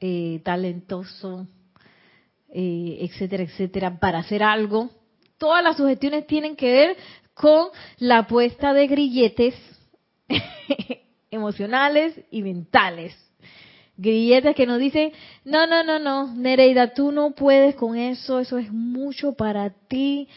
[0.01, 1.47] eh, talentoso,
[2.49, 4.91] eh, etcétera, etcétera, para hacer algo.
[5.39, 6.97] Todas las sugestiones tienen que ver
[7.35, 9.55] con la puesta de grilletes
[11.31, 13.17] emocionales y mentales.
[13.97, 15.13] Grilletes que nos dicen,
[15.45, 20.29] no, no, no, no, Nereida, tú no puedes con eso, eso es mucho para ti,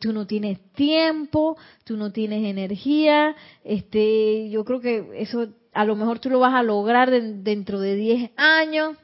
[0.00, 5.96] tú no tienes tiempo, tú no tienes energía, este, yo creo que eso a lo
[5.96, 8.96] mejor tú lo vas a lograr dentro de 10 años.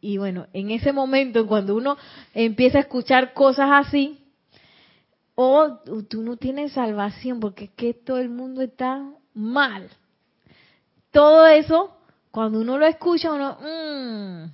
[0.00, 1.96] Y bueno, en ese momento, cuando uno
[2.32, 4.18] empieza a escuchar cosas así,
[5.34, 9.90] o tú no tienes salvación porque es que todo el mundo está mal.
[11.10, 11.96] Todo eso,
[12.30, 14.50] cuando uno lo escucha, uno, mmm,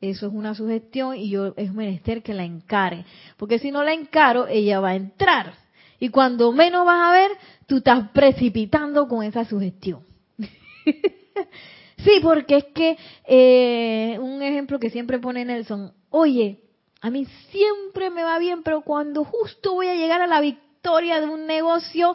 [0.00, 3.04] eso es una sugestión y yo es menester que la encare.
[3.36, 5.54] Porque si no la encaro, ella va a entrar.
[5.98, 7.30] Y cuando menos vas a ver,
[7.66, 10.04] tú estás precipitando con esa sugestión.
[10.36, 16.62] sí, porque es que eh, un ejemplo que siempre pone Nelson, oye,
[17.00, 21.20] a mí siempre me va bien, pero cuando justo voy a llegar a la victoria
[21.20, 22.14] de un negocio,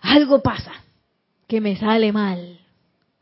[0.00, 0.72] algo pasa,
[1.46, 2.58] que me sale mal.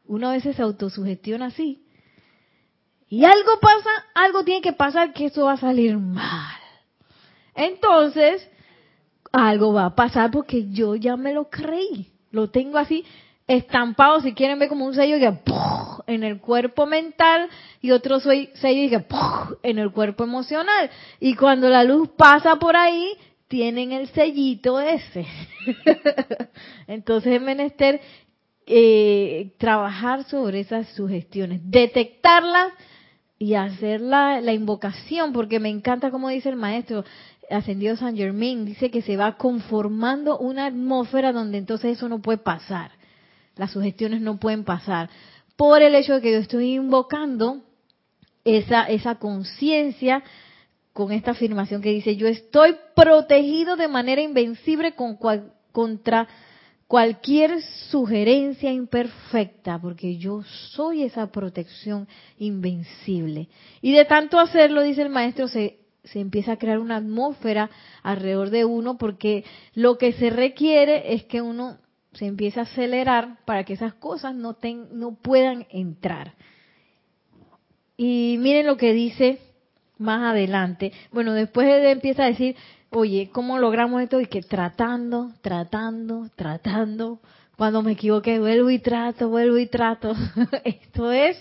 [0.07, 1.82] Uno a veces se autosugestiona así
[3.13, 6.57] y algo pasa, algo tiene que pasar que eso va a salir mal.
[7.55, 8.49] Entonces,
[9.31, 12.11] algo va a pasar porque yo ya me lo creí.
[12.31, 13.05] Lo tengo así
[13.47, 15.31] estampado, si quieren ver como un sello que
[16.07, 17.51] en el cuerpo mental
[17.83, 19.05] y otro sello que
[19.63, 20.89] en el cuerpo emocional.
[21.21, 23.13] Y cuando la luz pasa por ahí,
[23.47, 25.27] tienen el sellito ese.
[26.87, 28.01] Entonces es menester
[28.65, 32.73] eh, trabajar sobre esas sugestiones, detectarlas
[33.43, 37.05] y hacer la, invocación, porque me encanta como dice el maestro
[37.51, 42.39] ascendido San Germain, dice que se va conformando una atmósfera donde entonces eso no puede
[42.39, 42.93] pasar,
[43.57, 45.11] las sugestiones no pueden pasar,
[45.57, 47.63] por el hecho de que yo estoy invocando
[48.45, 50.23] esa, esa conciencia
[50.93, 55.19] con esta afirmación que dice, yo estoy protegido de manera invencible con
[55.73, 56.29] contra
[56.93, 63.49] cualquier sugerencia imperfecta, porque yo soy esa protección invencible.
[63.81, 67.71] Y de tanto hacerlo, dice el maestro, se, se empieza a crear una atmósfera
[68.03, 71.79] alrededor de uno, porque lo que se requiere es que uno
[72.13, 74.59] se empiece a acelerar para que esas cosas no,
[74.93, 76.35] no puedan entrar.
[77.97, 79.39] Y miren lo que dice
[79.97, 80.93] más adelante.
[81.11, 82.55] Bueno, después empieza a decir,
[82.93, 84.21] oye, ¿cómo logramos esto?
[84.21, 87.21] Y que tratando, tratando, tratando.
[87.57, 90.15] Cuando me equivoqué, vuelvo y trato, vuelvo y trato.
[90.65, 91.37] esto es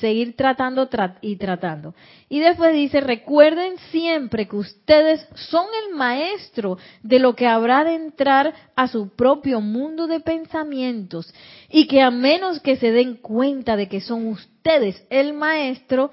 [0.00, 0.88] seguir tratando
[1.20, 1.94] y tratando.
[2.28, 7.94] Y después dice, recuerden siempre que ustedes son el maestro de lo que habrá de
[7.94, 11.32] entrar a su propio mundo de pensamientos
[11.70, 16.10] y que a menos que se den cuenta de que son ustedes el maestro,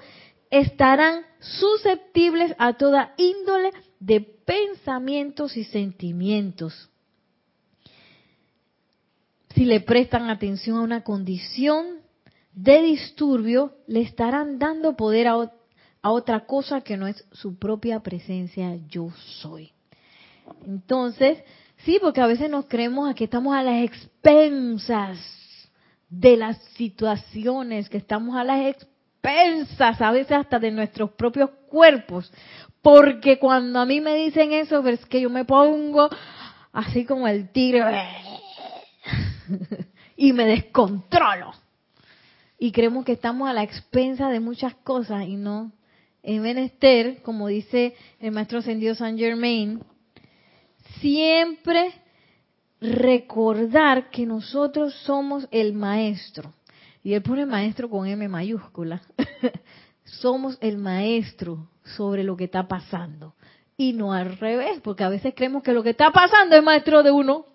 [0.50, 3.70] estarán susceptibles a toda índole
[4.04, 6.90] de pensamientos y sentimientos.
[9.54, 12.00] Si le prestan atención a una condición
[12.52, 15.50] de disturbio, le estarán dando poder a,
[16.02, 19.08] otra cosa que no es su propia presencia yo
[19.40, 19.72] soy.
[20.66, 21.42] Entonces,
[21.78, 25.18] sí, porque a veces nos creemos que estamos a las expensas
[26.10, 32.30] de las situaciones, que estamos a las expensas a veces hasta de nuestros propios cuerpos,
[32.84, 36.10] porque cuando a mí me dicen eso, pues, es que yo me pongo
[36.70, 37.82] así como el tigre
[40.18, 41.52] y me descontrolo.
[42.58, 45.72] Y creemos que estamos a la expensa de muchas cosas y no.
[46.22, 49.82] En menester, como dice el maestro ascendido San Germain,
[51.00, 51.90] siempre
[52.82, 56.52] recordar que nosotros somos el maestro.
[57.02, 59.00] Y él pone maestro con M mayúscula.
[60.04, 63.34] somos el maestro sobre lo que está pasando.
[63.76, 67.02] Y no al revés, porque a veces creemos que lo que está pasando es maestro
[67.02, 67.46] de uno.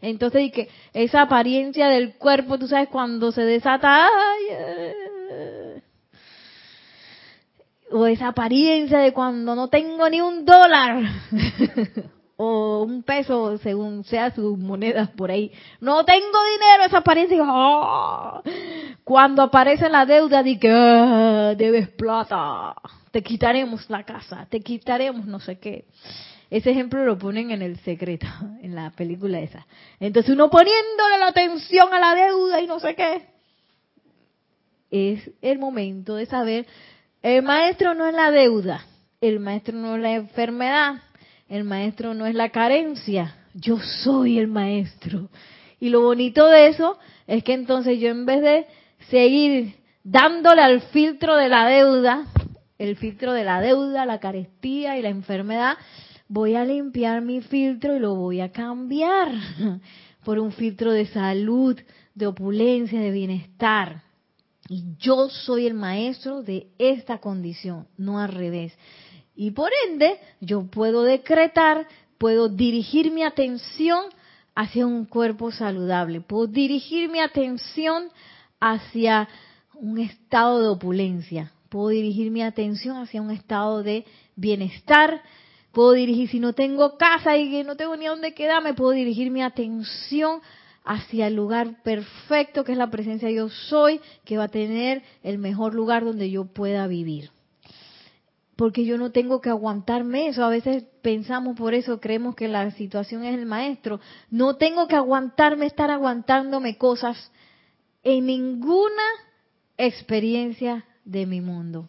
[0.00, 4.06] Entonces, y que esa apariencia del cuerpo, tú sabes, cuando se desata,
[4.50, 5.82] eh,
[7.90, 11.02] o esa apariencia de cuando no tengo ni un dólar,
[12.40, 15.50] o un peso, según sea sus monedas por ahí.
[15.80, 17.38] No tengo dinero, esa apariencia.
[17.42, 18.40] ¡ah!
[19.02, 22.76] Cuando aparece la deuda, di que ah, debes plata,
[23.10, 25.86] te quitaremos la casa, te quitaremos no sé qué.
[26.48, 28.28] Ese ejemplo lo ponen en el secreto,
[28.62, 29.66] en la película esa.
[29.98, 33.26] Entonces uno poniéndole la atención a la deuda y no sé qué.
[34.92, 36.66] Es el momento de saber,
[37.20, 38.86] el maestro no es la deuda,
[39.20, 41.02] el maestro no es la enfermedad,
[41.48, 45.30] el maestro no es la carencia, yo soy el maestro.
[45.80, 48.66] Y lo bonito de eso es que entonces yo en vez de
[49.10, 52.26] seguir dándole al filtro de la deuda,
[52.78, 55.76] el filtro de la deuda, la carestía y la enfermedad,
[56.28, 59.32] voy a limpiar mi filtro y lo voy a cambiar
[60.24, 61.78] por un filtro de salud,
[62.14, 64.02] de opulencia, de bienestar.
[64.68, 68.76] Y yo soy el maestro de esta condición, no al revés.
[69.40, 71.86] Y por ende, yo puedo decretar,
[72.18, 74.06] puedo dirigir mi atención
[74.56, 78.08] hacia un cuerpo saludable, puedo dirigir mi atención
[78.58, 79.28] hacia
[79.76, 85.22] un estado de opulencia, puedo dirigir mi atención hacia un estado de bienestar,
[85.70, 88.90] puedo dirigir, si no tengo casa y que no tengo ni a dónde quedarme, puedo
[88.90, 90.40] dirigir mi atención
[90.84, 95.04] hacia el lugar perfecto que es la presencia de yo soy, que va a tener
[95.22, 97.30] el mejor lugar donde yo pueda vivir
[98.58, 100.44] porque yo no tengo que aguantarme eso.
[100.44, 104.00] A veces pensamos por eso, creemos que la situación es el maestro.
[104.30, 107.30] No tengo que aguantarme, estar aguantándome cosas
[108.02, 109.04] en ninguna
[109.76, 111.88] experiencia de mi mundo,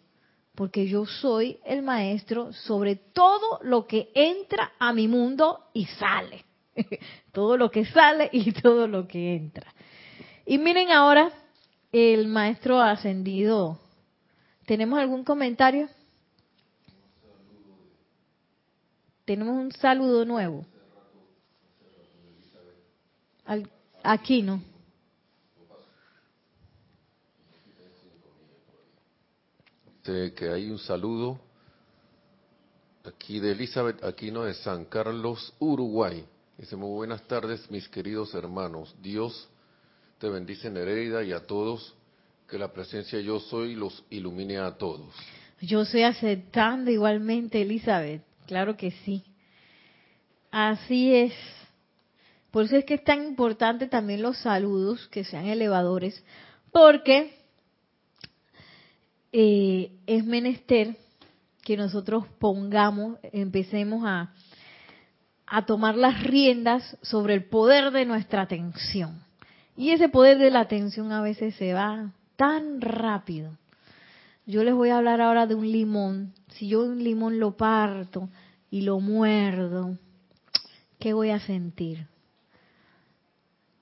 [0.54, 6.44] porque yo soy el maestro sobre todo lo que entra a mi mundo y sale.
[7.32, 9.74] todo lo que sale y todo lo que entra.
[10.46, 11.32] Y miren ahora
[11.90, 13.80] el maestro ascendido.
[14.66, 15.88] ¿Tenemos algún comentario?
[19.30, 20.66] Tenemos un saludo nuevo.
[24.02, 24.60] aquí no.
[30.02, 31.38] que hay un saludo
[33.04, 36.24] aquí de Elizabeth Aquino de San Carlos, Uruguay.
[36.58, 38.96] Dice, muy buenas tardes, mis queridos hermanos.
[39.00, 39.48] Dios
[40.18, 41.94] te bendice en herida y a todos.
[42.48, 45.14] Que la presencia yo soy los ilumine a todos.
[45.60, 48.28] Yo estoy aceptando igualmente, Elizabeth.
[48.50, 49.22] Claro que sí.
[50.50, 51.32] Así es.
[52.50, 56.24] Por eso es que es tan importante también los saludos, que sean elevadores,
[56.72, 57.32] porque
[59.32, 60.96] eh, es menester
[61.62, 64.32] que nosotros pongamos, empecemos a,
[65.46, 69.22] a tomar las riendas sobre el poder de nuestra atención.
[69.76, 73.56] Y ese poder de la atención a veces se va tan rápido.
[74.50, 76.34] Yo les voy a hablar ahora de un limón.
[76.48, 78.28] Si yo un limón lo parto
[78.68, 79.96] y lo muerdo,
[80.98, 82.08] ¿qué voy a sentir?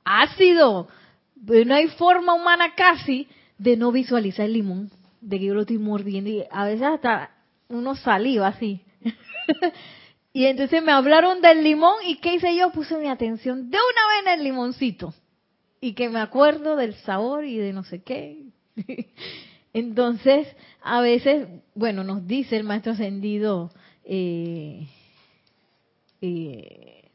[0.04, 0.88] Ácido.
[1.36, 4.90] no hay forma humana casi de no visualizar el limón,
[5.22, 6.28] de que yo lo estoy mordiendo.
[6.28, 7.30] Y a veces hasta
[7.68, 8.82] uno saliva así.
[10.34, 12.72] y entonces me hablaron del limón y ¿qué hice yo?
[12.72, 15.14] Puse mi atención de una vez en el limoncito.
[15.80, 18.48] Y que me acuerdo del sabor y de no sé qué.
[19.78, 20.48] Entonces,
[20.82, 23.70] a veces, bueno, nos dice el maestro ascendido,
[24.02, 24.88] eh,
[26.20, 27.10] eh,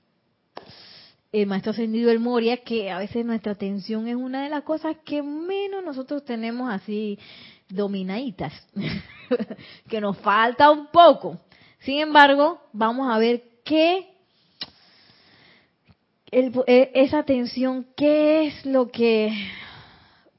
[1.34, 4.96] el maestro ascendido el Moria, que a veces nuestra atención es una de las cosas
[5.04, 7.20] que menos nosotros tenemos así
[7.68, 8.54] dominaditas,
[9.90, 11.42] que nos falta un poco.
[11.80, 14.08] Sin embargo, vamos a ver qué
[16.32, 19.34] e, esa atención, qué es lo que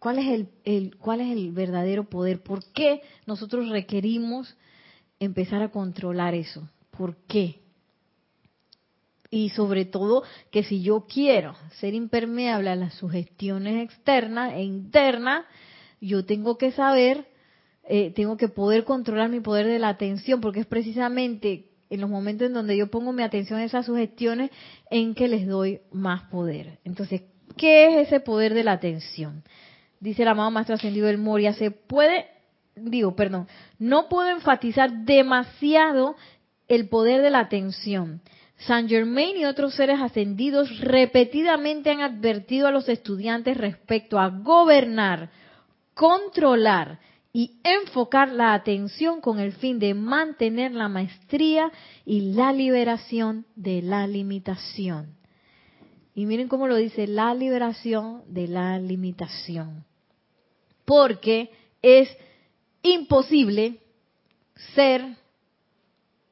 [0.04, 2.42] ¿Cuál es el, el, cuál es el verdadero poder?
[2.42, 4.54] ¿Por qué nosotros requerimos
[5.18, 6.68] empezar a controlar eso?
[6.90, 7.60] ¿Por qué?
[9.30, 15.46] Y sobre todo que si yo quiero ser impermeable a las sugestiones externas e internas,
[16.02, 17.26] yo tengo que saber,
[17.84, 22.10] eh, tengo que poder controlar mi poder de la atención, porque es precisamente en los
[22.10, 24.50] momentos en donde yo pongo mi atención a esas sugestiones
[24.90, 26.78] en que les doy más poder.
[26.84, 27.22] Entonces,
[27.56, 29.42] ¿qué es ese poder de la atención?
[30.00, 32.26] Dice el amado Maestro Ascendido del Moria, se puede,
[32.76, 36.16] digo, perdón, no puedo enfatizar demasiado
[36.68, 38.20] el poder de la atención.
[38.56, 45.30] Saint Germain y otros seres ascendidos repetidamente han advertido a los estudiantes respecto a gobernar,
[45.94, 46.98] controlar
[47.32, 51.70] y enfocar la atención con el fin de mantener la maestría
[52.06, 55.16] y la liberación de la limitación.
[56.14, 59.84] Y miren cómo lo dice, la liberación de la limitación.
[60.84, 61.50] Porque
[61.82, 62.08] es
[62.82, 63.80] imposible
[64.74, 65.16] ser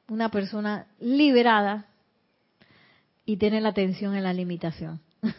[0.07, 1.87] una persona liberada
[3.25, 5.01] y tener la atención en la limitación.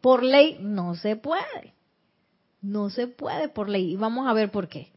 [0.00, 1.74] Por ley no se puede.
[2.60, 3.92] No se puede por ley.
[3.92, 4.92] Y vamos a ver por qué.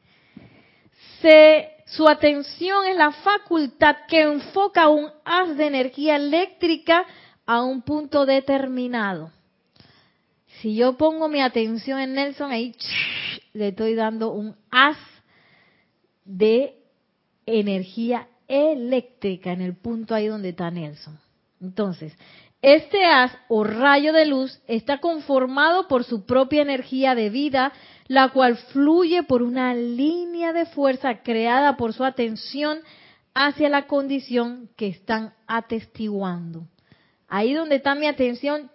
[1.86, 7.06] Su atención es la facultad que enfoca un haz de energía eléctrica
[7.46, 9.32] a un punto determinado.
[10.62, 12.76] Si yo pongo mi atención en Nelson, ahí
[13.54, 14.98] le estoy dando un haz
[16.24, 16.76] de
[17.46, 21.20] energía eléctrica en el punto ahí donde está Nelson.
[21.62, 22.14] Entonces,
[22.62, 27.74] este haz o rayo de luz está conformado por su propia energía de vida,
[28.08, 32.80] la cual fluye por una línea de fuerza creada por su atención
[33.34, 36.68] hacia la condición que están atestiguando.
[37.36, 38.72] Ahí donde está mi atención,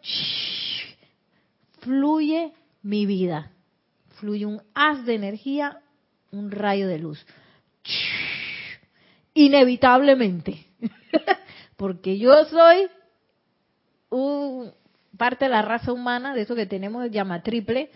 [1.78, 2.52] fluye
[2.82, 3.52] mi vida.
[4.16, 5.80] Fluye un haz de energía,
[6.30, 7.24] un rayo de luz.
[9.32, 10.66] Inevitablemente.
[11.78, 12.88] Porque yo soy
[14.10, 14.74] un,
[15.16, 17.90] parte de la raza humana, de eso que tenemos llama triple.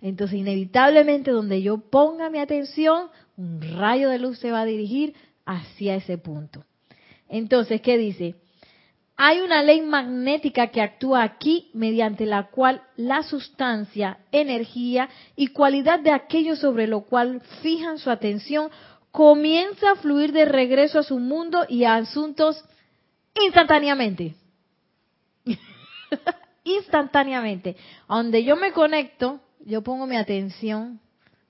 [0.00, 5.14] Entonces, inevitablemente, donde yo ponga mi atención, un rayo de luz se va a dirigir
[5.44, 6.64] hacia ese punto.
[7.28, 8.36] Entonces, ¿qué dice?
[9.18, 16.00] Hay una ley magnética que actúa aquí mediante la cual la sustancia, energía y cualidad
[16.00, 18.70] de aquello sobre lo cual fijan su atención
[19.10, 22.62] comienza a fluir de regreso a su mundo y a asuntos
[23.42, 24.34] instantáneamente.
[26.64, 27.76] instantáneamente.
[28.06, 31.00] donde yo me conecto, yo pongo mi atención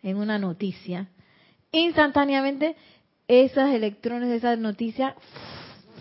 [0.04, 1.08] en una noticia.
[1.72, 2.76] Instantáneamente,
[3.26, 5.16] esos electrones de esa noticia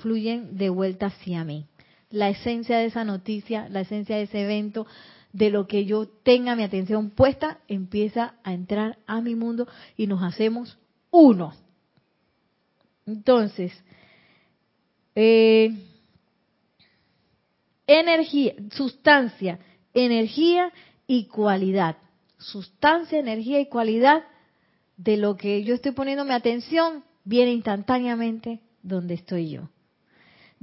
[0.05, 1.65] fluyen de vuelta hacia mí.
[2.11, 4.85] La esencia de esa noticia, la esencia de ese evento,
[5.33, 10.05] de lo que yo tenga mi atención puesta, empieza a entrar a mi mundo y
[10.05, 10.77] nos hacemos
[11.09, 11.55] uno.
[13.07, 13.73] Entonces,
[15.15, 15.71] eh,
[17.87, 19.57] energía, sustancia,
[19.95, 20.71] energía
[21.07, 21.97] y cualidad.
[22.37, 24.23] Sustancia, energía y cualidad
[24.97, 29.69] de lo que yo estoy poniendo mi atención viene instantáneamente donde estoy yo.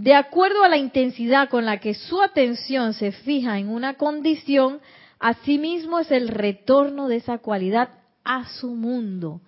[0.03, 4.81] De acuerdo a la intensidad con la que su atención se fija en una condición,
[5.21, 7.89] asimismo es el retorno de esa cualidad
[8.25, 9.43] a su mundo.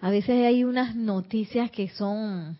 [0.00, 2.58] A veces hay unas noticias que son,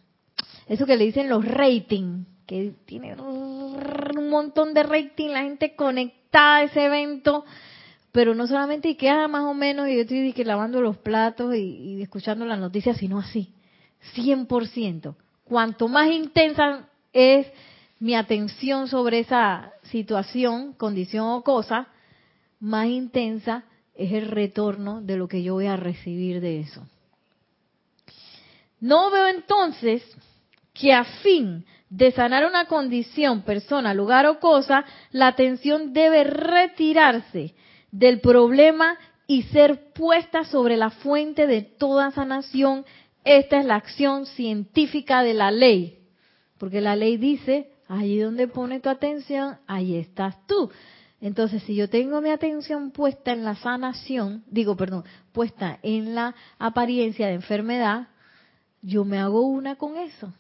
[0.69, 6.59] eso que le dicen los ratings, que tiene un montón de rating, la gente conectada
[6.59, 7.45] a ese evento,
[8.13, 11.57] pero no solamente y queda más o menos, y yo estoy que lavando los platos
[11.57, 13.53] y, escuchando las noticias, sino así,
[14.15, 15.17] 100%.
[15.43, 17.47] Cuanto más intensa es
[17.99, 21.89] mi atención sobre esa situación, condición o cosa,
[22.61, 23.65] más intensa
[23.95, 26.87] es el retorno de lo que yo voy a recibir de eso.
[28.81, 30.03] No veo entonces
[30.75, 37.55] que a fin de sanar una condición, persona, lugar o cosa, la atención debe retirarse
[37.91, 42.85] del problema y ser puesta sobre la fuente de toda sanación.
[43.25, 46.06] Esta es la acción científica de la ley.
[46.59, 50.71] Porque la ley dice, allí donde pone tu atención, ahí estás tú.
[51.21, 56.35] Entonces, si yo tengo mi atención puesta en la sanación, digo, perdón, puesta en la
[56.59, 58.09] apariencia de enfermedad,
[58.83, 60.33] yo me hago una con eso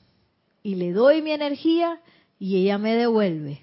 [0.62, 2.00] y le doy mi energía
[2.38, 3.62] y ella me devuelve.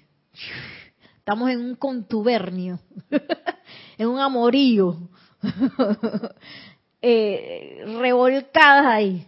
[1.18, 2.80] Estamos en un contubernio,
[3.98, 5.08] en un amorío,
[7.02, 9.26] eh, revolcadas ahí.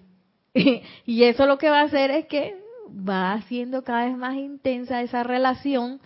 [1.07, 5.03] y eso lo que va a hacer es que va haciendo cada vez más intensa
[5.03, 6.01] esa relación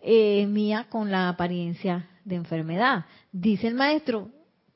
[0.00, 3.06] eh, mía con la apariencia de enfermedad.
[3.32, 4.30] Dice el maestro,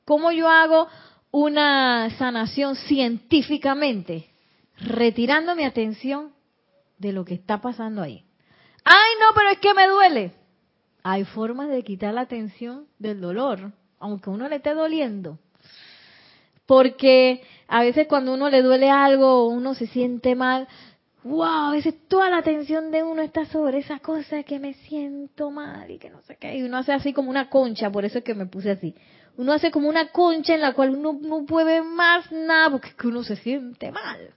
[0.05, 0.87] ¿cómo yo hago
[1.31, 4.29] una sanación científicamente?
[4.77, 6.33] Retirando mi atención
[6.97, 8.23] de lo que está pasando ahí.
[8.83, 10.31] Ay, no, pero es que me duele.
[11.03, 15.39] Hay formas de quitar la atención del dolor, aunque uno le esté doliendo.
[16.65, 20.67] Porque a veces cuando uno le duele algo, uno se siente mal.
[21.23, 25.89] Wow, veces toda la atención de uno está sobre esa cosa que me siento mal
[25.91, 26.57] y que no sé qué.
[26.57, 28.95] Y uno hace así como una concha, por eso es que me puse así.
[29.37, 33.23] Uno hace como una concha en la cual uno no puede más nada porque uno
[33.23, 34.33] se siente mal.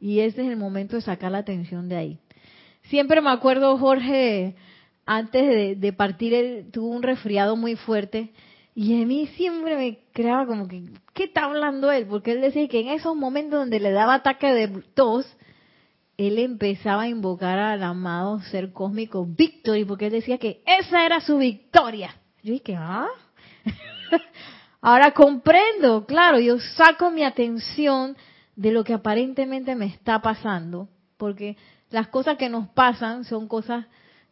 [0.00, 2.18] Y ese es el momento de sacar la atención de ahí.
[2.82, 4.54] siempre me acuerdo, Jorge,
[5.06, 8.32] antes de, partir, él tuvo un resfriado muy fuerte.
[8.76, 12.06] Y a mí siempre me creaba como que, ¿qué está hablando él?
[12.06, 15.26] Porque él decía que en esos momentos donde le daba ataque de tos,
[16.16, 21.20] él empezaba a invocar al amado ser cósmico Victory, porque él decía que esa era
[21.20, 22.14] su victoria.
[22.42, 23.08] Yo dije, ah,
[24.80, 28.16] ahora comprendo, claro, yo saco mi atención
[28.54, 31.56] de lo que aparentemente me está pasando, porque
[31.90, 33.86] las cosas que nos pasan son cosas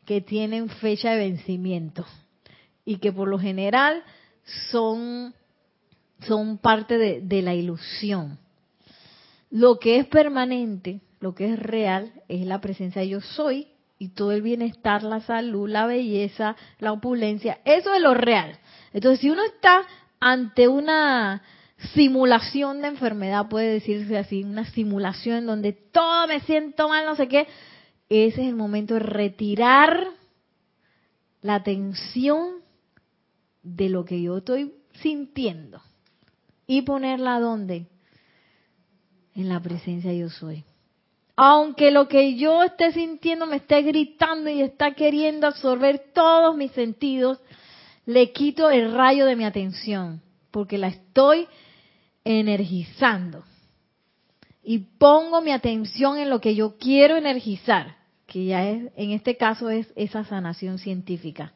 [0.04, 2.04] que tienen fecha de vencimiento
[2.84, 4.02] y que por lo general
[4.70, 5.34] son,
[6.20, 8.38] son parte de, de la ilusión.
[9.50, 14.08] Lo que es permanente, lo que es real, es la presencia de yo soy y
[14.08, 18.58] todo el bienestar, la salud, la belleza, la opulencia, eso es lo real.
[18.92, 19.86] Entonces, si uno está
[20.18, 21.42] ante una
[21.94, 27.28] simulación de enfermedad, puede decirse así, una simulación donde todo me siento mal, no sé
[27.28, 27.46] qué,
[28.08, 30.04] ese es el momento de retirar
[31.40, 32.62] la atención
[33.62, 35.80] de lo que yo estoy sintiendo
[36.66, 37.86] y ponerla donde?
[39.36, 40.64] En la presencia yo soy.
[41.36, 46.72] Aunque lo que yo esté sintiendo me esté gritando y está queriendo absorber todos mis
[46.72, 47.40] sentidos,
[48.04, 50.20] le quito el rayo de mi atención,
[50.50, 51.46] porque la estoy
[52.24, 53.44] energizando.
[54.62, 59.36] Y pongo mi atención en lo que yo quiero energizar, que ya es, en este
[59.36, 61.52] caso es esa sanación científica.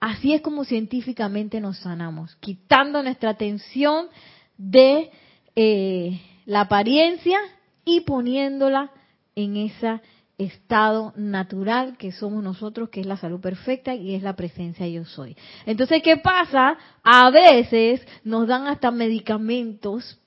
[0.00, 4.08] Así es como científicamente nos sanamos, quitando nuestra atención
[4.56, 5.10] de
[5.56, 7.38] eh, la apariencia
[7.84, 8.90] y poniéndola
[9.34, 10.00] en ese
[10.38, 15.04] estado natural que somos nosotros, que es la salud perfecta y es la presencia yo
[15.04, 15.36] soy.
[15.64, 16.76] Entonces, ¿qué pasa?
[17.02, 20.18] A veces nos dan hasta medicamentos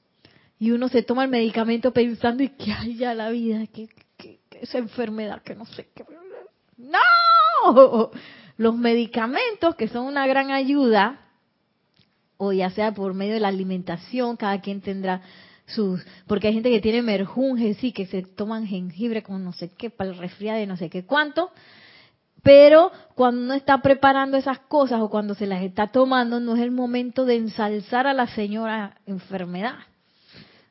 [0.59, 3.89] y uno se toma el medicamento pensando y que hay ya la vida, que,
[4.59, 6.03] esa enfermedad, que no sé qué.
[6.77, 8.11] ¡No!
[8.57, 11.19] Los medicamentos que son una gran ayuda,
[12.37, 15.21] o ya sea por medio de la alimentación, cada quien tendrá
[15.67, 19.69] sus, porque hay gente que tiene merjunje, sí, que se toman jengibre con no sé
[19.77, 21.51] qué, para el resfriado y no sé qué cuánto,
[22.41, 26.61] pero cuando uno está preparando esas cosas o cuando se las está tomando, no es
[26.61, 29.79] el momento de ensalzar a la señora enfermedad.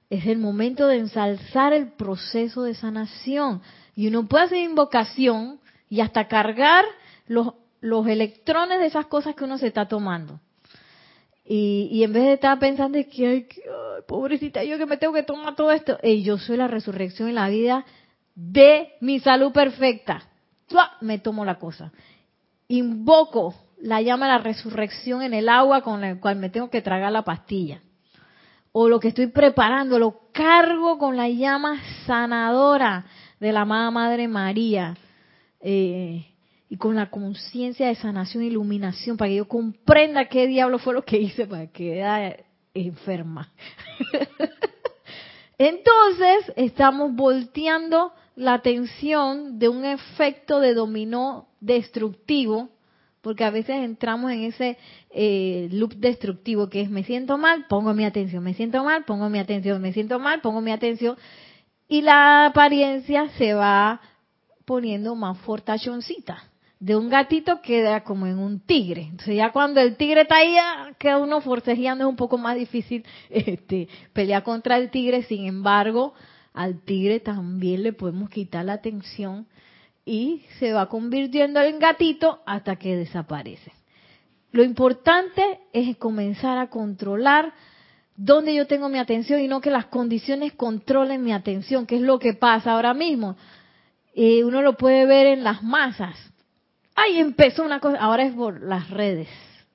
[0.09, 3.61] Es el momento de ensalzar el proceso de sanación.
[3.95, 6.85] Y uno puede hacer invocación y hasta cargar
[7.27, 10.41] los, los electrones de esas cosas que uno se está tomando.
[11.49, 13.47] Y, en vez de estar pensando que, ay,
[14.09, 17.49] pobrecita, yo que me tengo que tomar todo esto, yo soy la resurrección en la
[17.49, 17.85] vida
[18.35, 20.29] de mi salud perfecta.
[21.01, 21.93] Me tomo la cosa.
[22.67, 26.83] Invoco la llama de la resurrección en el agua con la cual me tengo que
[26.83, 27.81] tragar la pastilla.
[28.73, 33.07] O lo que estoy preparando, lo cargo con la llama sanadora
[33.39, 34.97] de la amada Madre María.
[35.61, 36.27] Eh,
[36.69, 40.95] y con la conciencia de sanación e iluminación para que yo comprenda qué diablo fue
[40.95, 42.45] lo que hice para quedar
[42.75, 43.53] enferma.
[45.59, 52.69] Entonces estamos volteando la atención de un efecto de dominó destructivo,
[53.23, 54.77] porque a veces entramos en ese
[55.11, 59.31] eh, loop destructivo que es me siento mal, pongo mi atención, me siento mal, pongo
[59.31, 61.17] mi atención, me siento mal, pongo mi atención,
[61.89, 64.01] y la apariencia se va
[64.67, 69.03] poniendo más fortachoncita de un gatito queda como en un tigre.
[69.03, 70.55] Entonces ya cuando el tigre está ahí,
[70.99, 75.23] queda uno forcejeando, es un poco más difícil este, pelear contra el tigre.
[75.25, 76.15] Sin embargo,
[76.53, 79.47] al tigre también le podemos quitar la atención
[80.05, 83.73] y se va convirtiendo en gatito hasta que desaparece.
[84.53, 87.53] Lo importante es comenzar a controlar
[88.17, 92.03] dónde yo tengo mi atención y no que las condiciones controlen mi atención, que es
[92.03, 93.37] lo que pasa ahora mismo.
[94.15, 96.17] Eh, uno lo puede ver en las masas
[96.97, 99.29] Ay, empezó una cosa, ahora es por las redes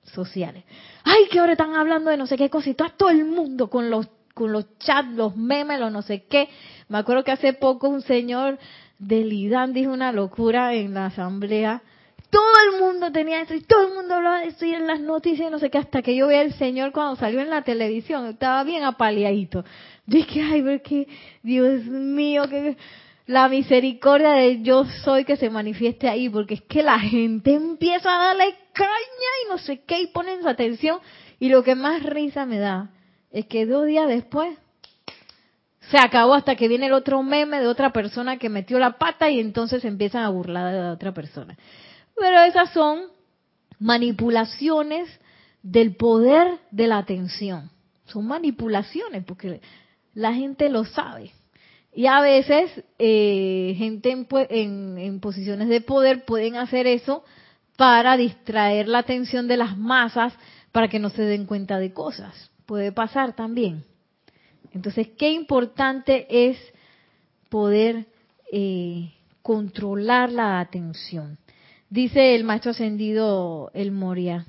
[0.03, 0.63] sociales.
[1.03, 4.07] Ay, que ahora están hablando de no sé qué cosita, todo el mundo con los
[4.33, 6.49] con los chats, los memes, los no sé qué.
[6.87, 8.57] Me acuerdo que hace poco un señor
[8.97, 11.81] del IDAN dijo una locura en la asamblea.
[12.29, 15.01] Todo el mundo tenía eso y todo el mundo hablaba de eso y en las
[15.01, 18.25] noticias no sé qué, hasta que yo vi al señor cuando salió en la televisión,
[18.25, 19.65] estaba bien apaleadito.
[20.05, 21.07] Dije, ay, ver qué,
[21.43, 22.77] Dios mío, que
[23.25, 28.13] la misericordia de yo soy que se manifieste ahí, porque es que la gente empieza
[28.13, 28.89] a darle caña
[29.45, 30.99] y no sé qué y ponen su atención.
[31.39, 32.89] Y lo que más risa me da
[33.31, 34.57] es que dos días después
[35.89, 39.29] se acabó hasta que viene el otro meme de otra persona que metió la pata
[39.29, 41.57] y entonces empiezan a burlar de la otra persona.
[42.15, 43.01] Pero esas son
[43.79, 45.09] manipulaciones
[45.63, 47.69] del poder de la atención.
[48.05, 49.61] Son manipulaciones porque
[50.13, 51.31] la gente lo sabe.
[51.93, 57.23] Y a veces eh, gente en, posiciones de poder pueden hacer eso
[57.75, 60.33] para distraer la atención de las masas
[60.71, 62.51] para que no se den cuenta de cosas.
[62.65, 63.83] Puede pasar también.
[64.73, 66.57] Entonces, qué importante es
[67.49, 68.05] poder
[68.53, 69.11] eh,
[69.41, 71.37] controlar la atención.
[71.89, 74.45] Dice el maestro ascendido El Moria.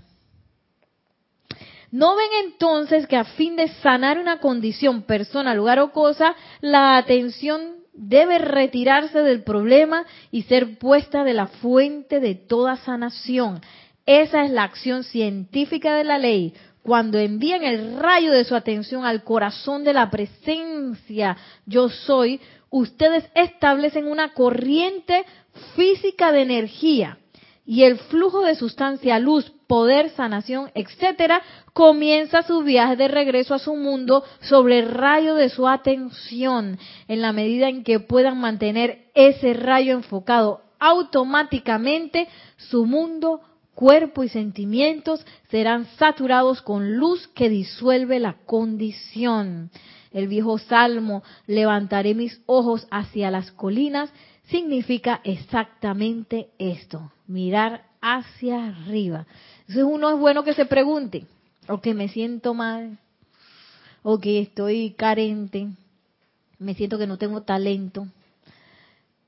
[1.93, 6.97] ¿No ven entonces que a fin de sanar una condición, persona, lugar o cosa, la
[6.97, 13.61] atención debe retirarse del problema y ser puesta de la fuente de toda sanación?
[14.07, 16.55] Esa es la acción científica de la ley.
[16.82, 21.36] Cuando envían el rayo de su atención al corazón de la presencia
[21.66, 22.40] yo soy,
[22.70, 25.26] ustedes establecen una corriente
[25.76, 27.18] física de energía
[27.66, 31.41] y el flujo de sustancia, luz, poder, sanación, etcétera,
[31.73, 36.79] comienza su viaje de regreso a su mundo sobre el rayo de su atención.
[37.09, 43.41] En la medida en que puedan mantener ese rayo enfocado automáticamente, su mundo,
[43.75, 49.70] cuerpo y sentimientos serán saturados con luz que disuelve la condición.
[50.11, 54.12] El viejo salmo, levantaré mis ojos hacia las colinas,
[54.49, 59.27] significa exactamente esto, mirar hacia arriba.
[59.73, 61.25] Entonces uno es bueno que se pregunte,
[61.66, 62.99] o que me siento mal,
[64.03, 65.66] o que estoy carente,
[66.59, 68.07] me siento que no tengo talento.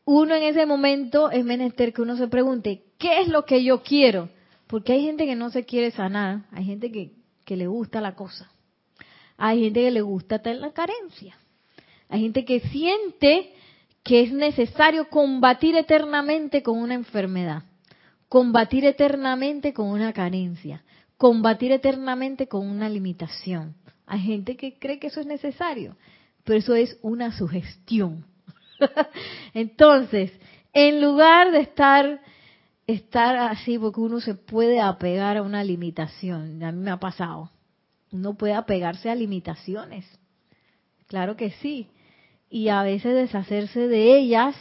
[0.05, 3.83] Uno en ese momento es menester que uno se pregunte, ¿qué es lo que yo
[3.83, 4.29] quiero?
[4.67, 7.13] Porque hay gente que no se quiere sanar, hay gente que,
[7.47, 8.51] que le gusta la cosa,
[9.39, 11.39] hay gente que le gusta en la carencia,
[12.11, 13.51] hay gente que siente
[14.03, 17.63] que es necesario combatir eternamente con una enfermedad,
[18.35, 20.83] combatir eternamente con una carencia,
[21.17, 23.77] combatir eternamente con una limitación.
[24.07, 25.97] Hay gente que cree que eso es necesario,
[26.43, 28.27] pero eso es una sugestión.
[29.55, 30.33] Entonces,
[30.73, 32.21] en lugar de estar
[32.89, 37.53] estar así, porque uno se puede apegar a una limitación, a mí me ha pasado,
[38.11, 40.07] uno puede apegarse a limitaciones,
[41.07, 41.89] claro que sí,
[42.51, 44.57] y a veces deshacerse de ellas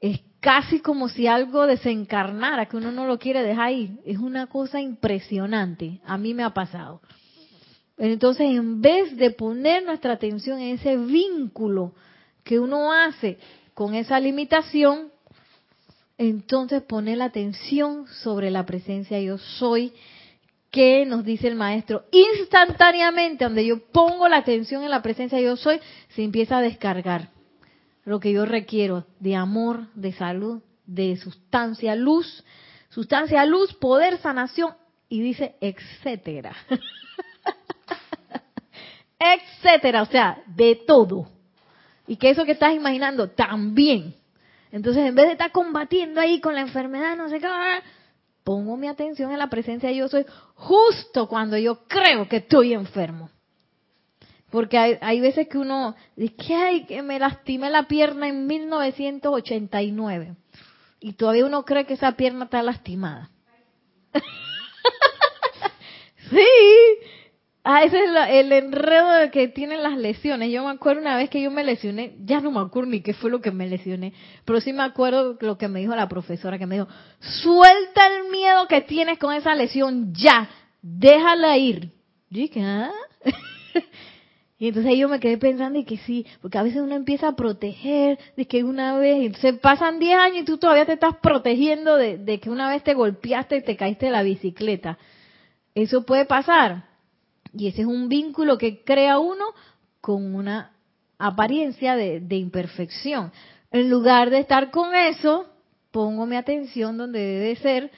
[0.00, 3.98] es casi como si algo desencarnara, que uno no lo quiere dejar ahí.
[4.04, 6.00] Es una cosa impresionante.
[6.04, 7.00] A mí me ha pasado.
[7.98, 11.92] Entonces, en vez de poner nuestra atención en ese vínculo
[12.42, 13.38] que uno hace
[13.74, 15.10] con esa limitación,
[16.16, 19.92] entonces poner la atención sobre la presencia yo soy
[20.70, 25.56] que nos dice el maestro, instantáneamente, donde yo pongo la atención en la presencia yo
[25.56, 25.80] soy,
[26.14, 27.28] se empieza a descargar
[28.10, 32.44] lo que yo requiero de amor, de salud, de sustancia, luz,
[32.88, 34.74] sustancia, luz, poder, sanación,
[35.08, 36.52] y dice, etcétera.
[39.16, 41.30] etcétera, o sea, de todo.
[42.08, 44.16] Y que eso que estás imaginando también.
[44.72, 47.46] Entonces, en vez de estar combatiendo ahí con la enfermedad, no sé qué,
[48.42, 52.72] pongo mi atención en la presencia de yo soy justo cuando yo creo que estoy
[52.72, 53.30] enfermo.
[54.50, 60.36] Porque hay, veces que uno dice, que hay que me lastimé la pierna en 1989.
[61.00, 63.30] Y todavía uno cree que esa pierna está lastimada.
[66.30, 66.46] sí,
[67.62, 70.50] Ah, ese es el enredo que tienen las lesiones.
[70.50, 73.12] Yo me acuerdo una vez que yo me lesioné, ya no me acuerdo ni qué
[73.12, 74.14] fue lo que me lesioné,
[74.46, 76.88] pero sí me acuerdo lo que me dijo la profesora, que me dijo,
[77.20, 80.48] suelta el miedo que tienes con esa lesión ya,
[80.80, 81.90] déjala ir.
[82.30, 82.90] Y dije, ¿ah?
[84.60, 87.34] y entonces yo me quedé pensando y que sí, porque a veces uno empieza a
[87.34, 91.96] proteger de que una vez, se pasan 10 años y tú todavía te estás protegiendo
[91.96, 94.98] de, de que una vez te golpeaste y te caíste de la bicicleta.
[95.74, 96.84] Eso puede pasar
[97.56, 99.46] y ese es un vínculo que crea uno
[100.00, 100.72] con una
[101.18, 103.32] apariencia de, imperfección.
[103.70, 105.46] En lugar de estar con eso,
[105.90, 107.90] pongo mi atención donde debe ser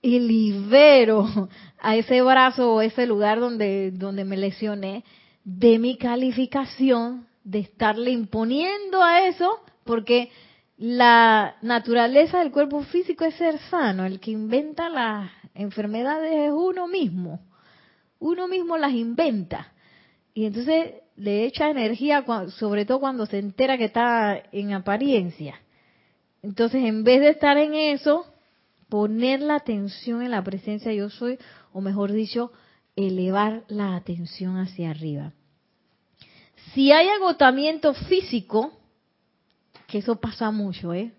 [0.00, 1.48] y libero
[1.80, 5.04] a ese brazo o ese lugar donde, donde me lesioné
[5.44, 10.30] de mi calificación de estarle imponiendo a eso, porque
[10.76, 16.86] la naturaleza del cuerpo físico es ser sano, el que inventa las enfermedades es uno
[16.88, 17.40] mismo
[18.22, 19.72] uno mismo las inventa.
[20.32, 22.24] Y entonces le echa energía,
[22.56, 25.60] sobre todo cuando se entera que está en apariencia.
[26.40, 28.24] Entonces, en vez de estar en eso,
[28.88, 31.38] poner la atención en la presencia yo soy,
[31.72, 32.52] o mejor dicho,
[32.96, 35.32] elevar la atención hacia arriba.
[36.74, 38.72] Si hay agotamiento físico,
[39.86, 41.12] que eso pasa mucho, ¿eh?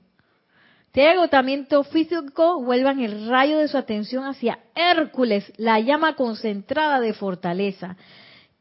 [0.94, 7.00] Si hay agotamiento físico, vuelvan el rayo de su atención hacia Hércules, la llama concentrada
[7.00, 7.98] de fortaleza.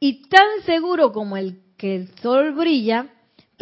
[0.01, 3.09] Y tan seguro como el que el sol brilla,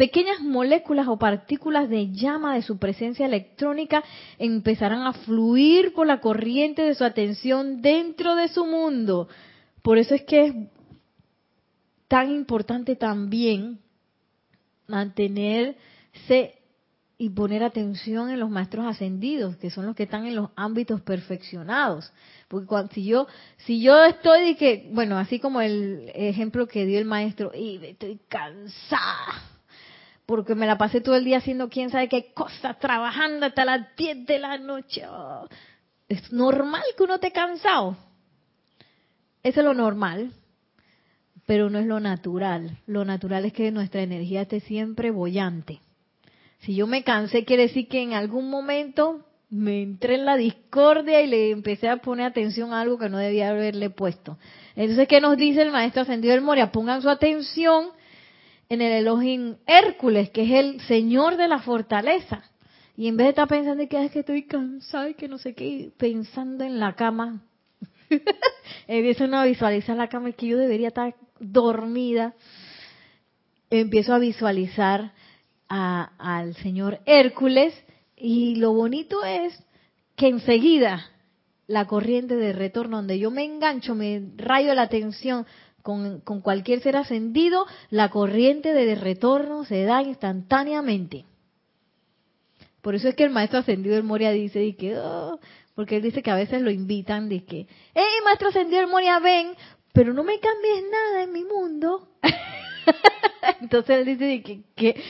[0.01, 4.03] pequeñas moléculas o partículas de llama de su presencia electrónica
[4.39, 9.29] empezarán a fluir por la corriente de su atención dentro de su mundo.
[9.83, 10.55] Por eso es que es
[12.07, 13.77] tan importante también
[14.87, 16.55] mantenerse
[17.19, 21.01] y poner atención en los maestros ascendidos, que son los que están en los ámbitos
[21.01, 22.11] perfeccionados.
[22.47, 23.27] Porque cuando, si yo
[23.57, 27.79] si yo estoy y que, bueno, así como el ejemplo que dio el maestro, y
[27.85, 29.60] estoy cansada,
[30.31, 33.95] porque me la pasé todo el día haciendo quién sabe qué cosa, trabajando hasta las
[33.95, 35.03] 10 de la noche.
[35.07, 35.45] Oh,
[36.07, 37.97] es normal que uno esté cansado.
[39.43, 40.31] Eso es lo normal,
[41.45, 42.77] pero no es lo natural.
[42.87, 45.81] Lo natural es que nuestra energía esté siempre bollante
[46.61, 51.21] si yo me cansé, quiere decir que en algún momento me entré en la discordia
[51.21, 54.37] y le empecé a poner atención a algo que no debía haberle puesto.
[54.75, 56.71] Entonces, ¿qué nos dice el maestro ascendido del Moria?
[56.71, 57.87] Pongan su atención
[58.71, 62.41] en el Elohim Hércules, que es el señor de la fortaleza.
[62.95, 65.53] Y en vez de estar pensando que es que estoy cansada y que no sé
[65.53, 67.41] qué, pensando en la cama,
[68.87, 72.33] empiezo a visualizar la cama y que yo debería estar dormida.
[73.69, 75.11] Empiezo a visualizar
[75.67, 77.73] al señor Hércules
[78.15, 79.53] y lo bonito es
[80.15, 81.11] que enseguida
[81.67, 85.45] la corriente de retorno donde yo me engancho, me rayo la atención
[85.81, 91.25] con, con cualquier ser ascendido, la corriente de retorno se da instantáneamente.
[92.81, 95.39] Por eso es que el maestro ascendido del Moria dice, que, oh",
[95.75, 99.19] porque él dice que a veces lo invitan, de que, hey maestro ascendido del Moria,
[99.19, 99.55] ven,
[99.93, 102.07] pero no me cambies nada en mi mundo.
[103.61, 105.01] Entonces él dice que, que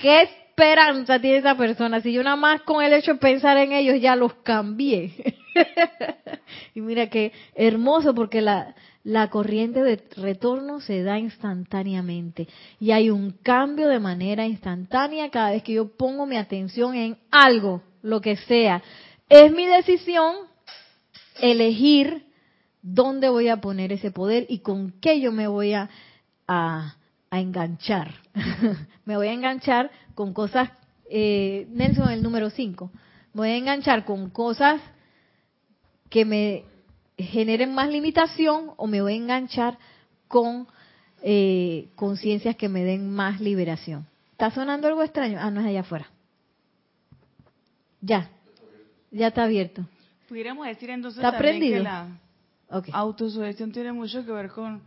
[0.00, 2.00] ¿Qué esperanza tiene esa persona?
[2.00, 5.12] Si yo nada más con el hecho de pensar en ellos ya los cambié.
[6.74, 8.76] y mira qué hermoso porque la,
[9.08, 12.46] la corriente de retorno se da instantáneamente
[12.78, 17.16] y hay un cambio de manera instantánea cada vez que yo pongo mi atención en
[17.30, 18.82] algo, lo que sea.
[19.30, 20.34] Es mi decisión
[21.40, 22.26] elegir
[22.82, 25.88] dónde voy a poner ese poder y con qué yo me voy a,
[26.46, 26.94] a,
[27.30, 28.12] enganchar.
[29.06, 30.68] me voy a enganchar con cosas,
[31.10, 32.90] eh, Nelson, el número 5,
[33.32, 34.82] me voy a enganchar con cosas
[36.10, 36.64] que me
[37.18, 39.78] generen más limitación o me voy a enganchar
[40.28, 40.68] con
[41.22, 44.06] eh, conciencias que me den más liberación.
[44.32, 45.38] ¿Está sonando algo extraño?
[45.40, 46.08] Ah, no es allá afuera.
[48.00, 48.30] Ya,
[49.10, 49.84] ya está abierto.
[50.28, 51.78] Pudiéramos decir entonces ¿Está también prendido?
[51.78, 52.08] que la
[52.92, 54.82] autosugestión tiene mucho que ver con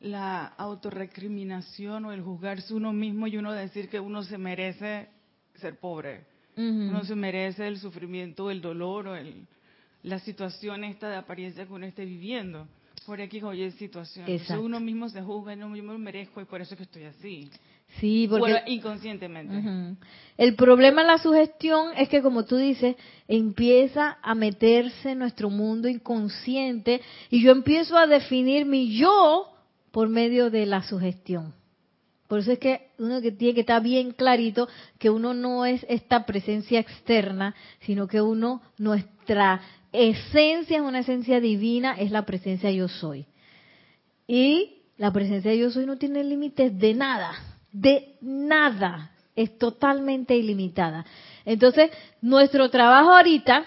[0.00, 5.08] la autorrecriminación o el juzgarse uno mismo y uno decir que uno se merece
[5.54, 6.24] ser pobre.
[6.56, 9.46] Uno se merece el sufrimiento, el dolor o el,
[10.02, 12.66] la situación esta de apariencia que uno esté viviendo.
[13.06, 14.26] Por aquí oye situación.
[14.28, 14.62] Exacto.
[14.62, 17.04] uno mismo se juzga, no, yo me lo merezco y por eso es que estoy
[17.04, 17.50] así.
[17.98, 18.40] Sí, porque...
[18.52, 19.96] Bueno, inconscientemente.
[20.36, 22.96] El problema en la sugestión es que, como tú dices,
[23.26, 29.48] empieza a meterse en nuestro mundo inconsciente y yo empiezo a definir mi yo
[29.90, 31.54] por medio de la sugestión.
[32.28, 34.68] Por eso es que uno que tiene que estar bien clarito
[35.00, 39.60] que uno no es esta presencia externa, sino que uno, nuestra
[39.92, 43.26] esencia es una esencia divina, es la presencia yo soy.
[44.26, 47.32] Y la presencia yo soy no tiene límites de nada,
[47.72, 51.04] de nada, es totalmente ilimitada.
[51.44, 53.64] Entonces, nuestro trabajo ahorita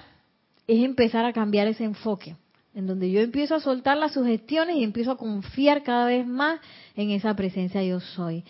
[0.68, 2.36] es empezar a cambiar ese enfoque,
[2.74, 6.60] en donde yo empiezo a soltar las sugestiones y empiezo a confiar cada vez más
[6.96, 8.44] en esa presencia yo soy,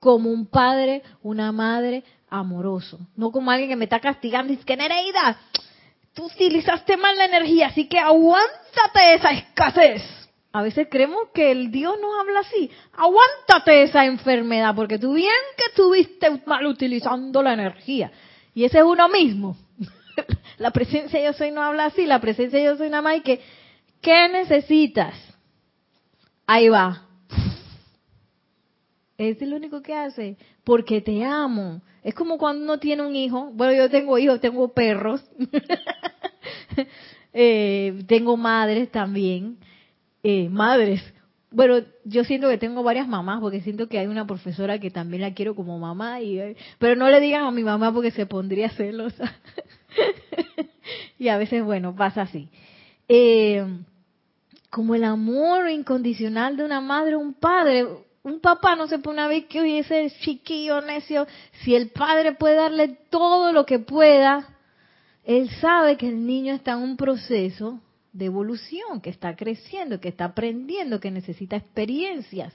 [0.00, 4.66] como un padre, una madre amoroso, no como alguien que me está castigando y dice
[4.66, 5.38] que Nereida,
[6.14, 10.02] tú utilizaste mal la energía, así que aguántate esa escasez.
[10.52, 12.70] A veces creemos que el Dios nos habla así.
[12.92, 18.12] Aguántate esa enfermedad, porque tú bien que estuviste mal utilizando la energía.
[18.54, 19.56] Y ese es uno mismo.
[20.58, 23.40] la presencia yo soy no habla así, la presencia yo soy nada más y que,
[24.00, 25.14] ¿qué necesitas?
[26.46, 27.03] Ahí va.
[29.16, 31.82] Es lo único que hace, porque te amo.
[32.02, 33.50] Es como cuando uno tiene un hijo.
[33.52, 35.24] Bueno, yo tengo hijos, tengo perros.
[37.36, 39.58] Eh, tengo madres también.
[40.22, 41.02] Eh, madres.
[41.50, 45.22] Bueno, yo siento que tengo varias mamás porque siento que hay una profesora que también
[45.22, 48.26] la quiero como mamá y eh, pero no le digan a mi mamá porque se
[48.26, 49.34] pondría celosa.
[51.18, 52.48] y a veces bueno, pasa así.
[53.08, 53.66] Eh,
[54.70, 57.86] como el amor incondicional de una madre o un padre,
[58.24, 61.26] un papá no se pone a ver que hoy ese chiquillo necio,
[61.62, 64.48] si el padre puede darle todo lo que pueda,
[65.24, 67.80] él sabe que el niño está en un proceso
[68.14, 72.54] de evolución, que está creciendo, que está aprendiendo, que necesita experiencias.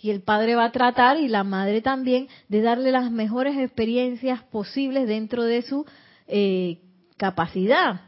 [0.00, 4.42] Y el padre va a tratar, y la madre también, de darle las mejores experiencias
[4.44, 5.84] posibles dentro de su
[6.28, 6.78] eh,
[7.18, 8.00] capacidad.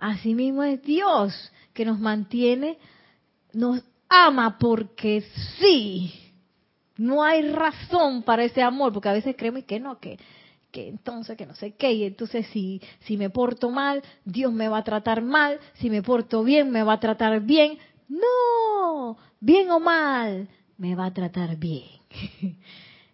[0.00, 2.78] Asimismo es Dios que nos mantiene,
[3.52, 5.22] nos ama porque
[5.60, 6.25] sí.
[6.96, 10.18] No hay razón para ese amor, porque a veces creemos que no, que
[10.76, 14.68] que entonces que no sé qué, y entonces si, si me porto mal, Dios me
[14.68, 17.78] va a tratar mal, si me porto bien, me va a tratar bien.
[18.08, 21.88] No, bien o mal, me va a tratar bien.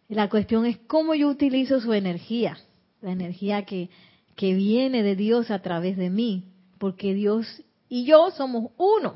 [0.08, 2.58] La cuestión es cómo yo utilizo su energía,
[3.00, 3.90] la energía que,
[4.34, 6.44] que viene de Dios a través de mí,
[6.78, 9.14] porque Dios y yo somos uno.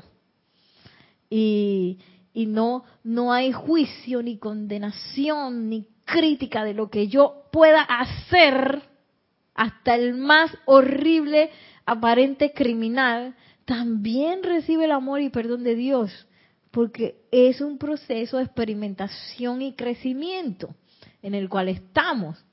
[1.29, 1.99] Y,
[2.37, 8.83] y no, no hay juicio, ni condenación, ni crítica de lo que yo pueda hacer,
[9.55, 11.49] hasta el más horrible,
[11.87, 13.35] aparente criminal,
[13.65, 16.27] también recibe el amor y perdón de Dios,
[16.69, 20.75] porque es un proceso de experimentación y crecimiento
[21.23, 22.45] en el cual estamos.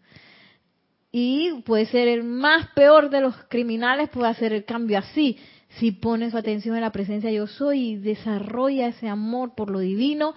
[1.12, 5.36] Y puede ser el más peor de los criminales, puede hacer el cambio así,
[5.78, 9.80] si pone su atención en la presencia yo soy y desarrolla ese amor por lo
[9.80, 10.34] divino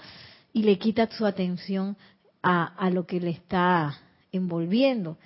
[0.54, 1.98] y le quita su atención
[2.42, 4.00] a, lo que le está
[4.32, 5.18] envolviendo.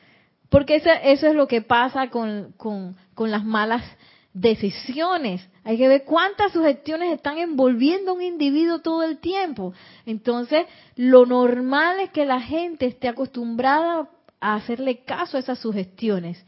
[0.50, 3.84] Porque eso, eso es lo que pasa con, con, con, las malas
[4.34, 5.48] decisiones.
[5.64, 9.74] Hay que ver cuántas sugestiones están envolviendo a un individuo todo el tiempo.
[10.08, 14.10] Entonces, lo normal es que la gente esté acostumbrada
[14.40, 16.44] a hacerle caso a esas sugestiones.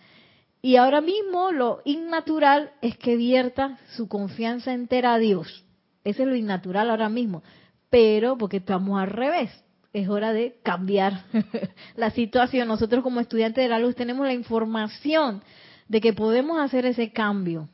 [0.65, 5.65] Y ahora mismo lo innatural es que vierta su confianza entera a Dios.
[6.05, 7.43] Eso es lo innatural ahora mismo.
[7.89, 9.51] Pero porque estamos al revés
[9.91, 11.25] es hora de cambiar
[11.97, 12.69] la situación.
[12.69, 15.43] Nosotros como estudiantes de la luz tenemos la información
[15.89, 17.67] de que podemos hacer ese cambio.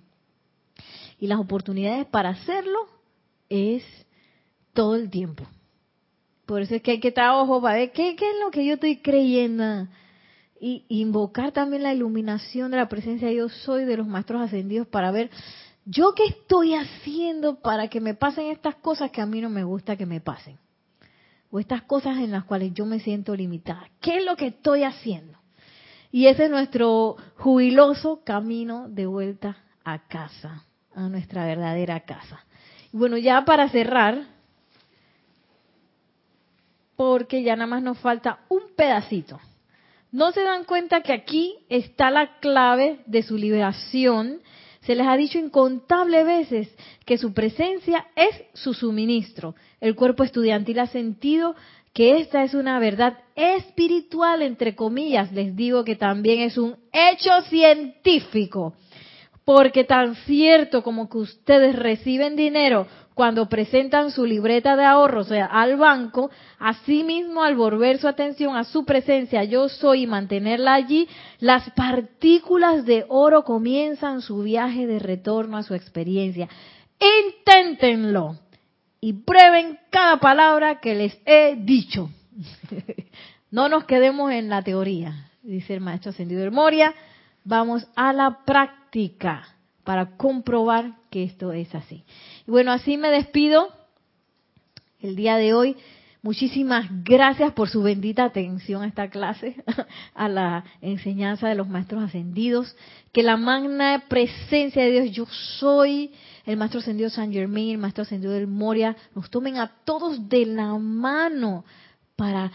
[1.19, 2.87] Y las oportunidades para hacerlo
[3.49, 3.83] es
[4.73, 5.45] todo el tiempo.
[6.47, 8.65] Por eso es que hay que estar ojo para ver qué, qué es lo que
[8.65, 9.87] yo estoy creyendo.
[10.59, 14.87] Y invocar también la iluminación de la presencia de yo soy de los maestros ascendidos
[14.87, 15.29] para ver
[15.85, 19.63] yo qué estoy haciendo para que me pasen estas cosas que a mí no me
[19.63, 20.57] gusta que me pasen
[21.51, 23.89] o estas cosas en las cuales yo me siento limitada.
[24.01, 25.37] ¿Qué es lo que estoy haciendo?
[26.11, 32.45] Y ese es nuestro jubiloso camino de vuelta a casa, a nuestra verdadera casa.
[32.91, 34.27] Y bueno, ya para cerrar,
[36.95, 39.39] porque ya nada más nos falta un pedacito.
[40.11, 44.41] ¿No se dan cuenta que aquí está la clave de su liberación?
[44.81, 49.53] Se les ha dicho incontables veces que su presencia es su suministro.
[49.79, 51.55] El cuerpo estudiantil ha sentido
[51.93, 55.31] que esta es una verdad espiritual, entre comillas.
[55.31, 58.73] Les digo que también es un hecho científico.
[59.45, 65.25] Porque tan cierto como que ustedes reciben dinero cuando presentan su libreta de ahorro, o
[65.25, 70.73] sea, al banco, asimismo al volver su atención a su presencia, yo soy y mantenerla
[70.73, 71.07] allí,
[71.39, 76.47] las partículas de oro comienzan su viaje de retorno a su experiencia.
[77.27, 78.37] Inténtenlo
[79.01, 82.09] y prueben cada palabra que les he dicho.
[83.51, 86.93] no nos quedemos en la teoría, dice el maestro ascendido de Moria,
[87.43, 92.03] vamos a la práctica para comprobar que esto es así.
[92.49, 93.69] Y bueno, así me despido
[95.01, 95.77] el día de hoy.
[96.23, 99.63] Muchísimas gracias por su bendita atención a esta clase,
[100.15, 102.75] a la enseñanza de los maestros ascendidos.
[103.13, 105.27] Que la magna presencia de Dios, yo
[105.59, 106.11] soy
[106.47, 110.47] el maestro ascendido San Germain, el maestro ascendido del Moria, nos tomen a todos de
[110.47, 111.65] la mano
[112.15, 112.51] para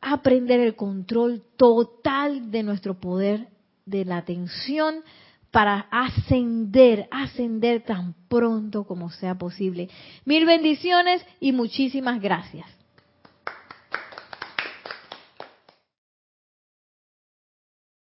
[0.00, 3.46] aprender el control total de nuestro poder
[3.86, 5.04] de la atención
[5.50, 9.88] para ascender, ascender tan pronto como sea posible.
[10.24, 12.77] Mil bendiciones y muchísimas gracias.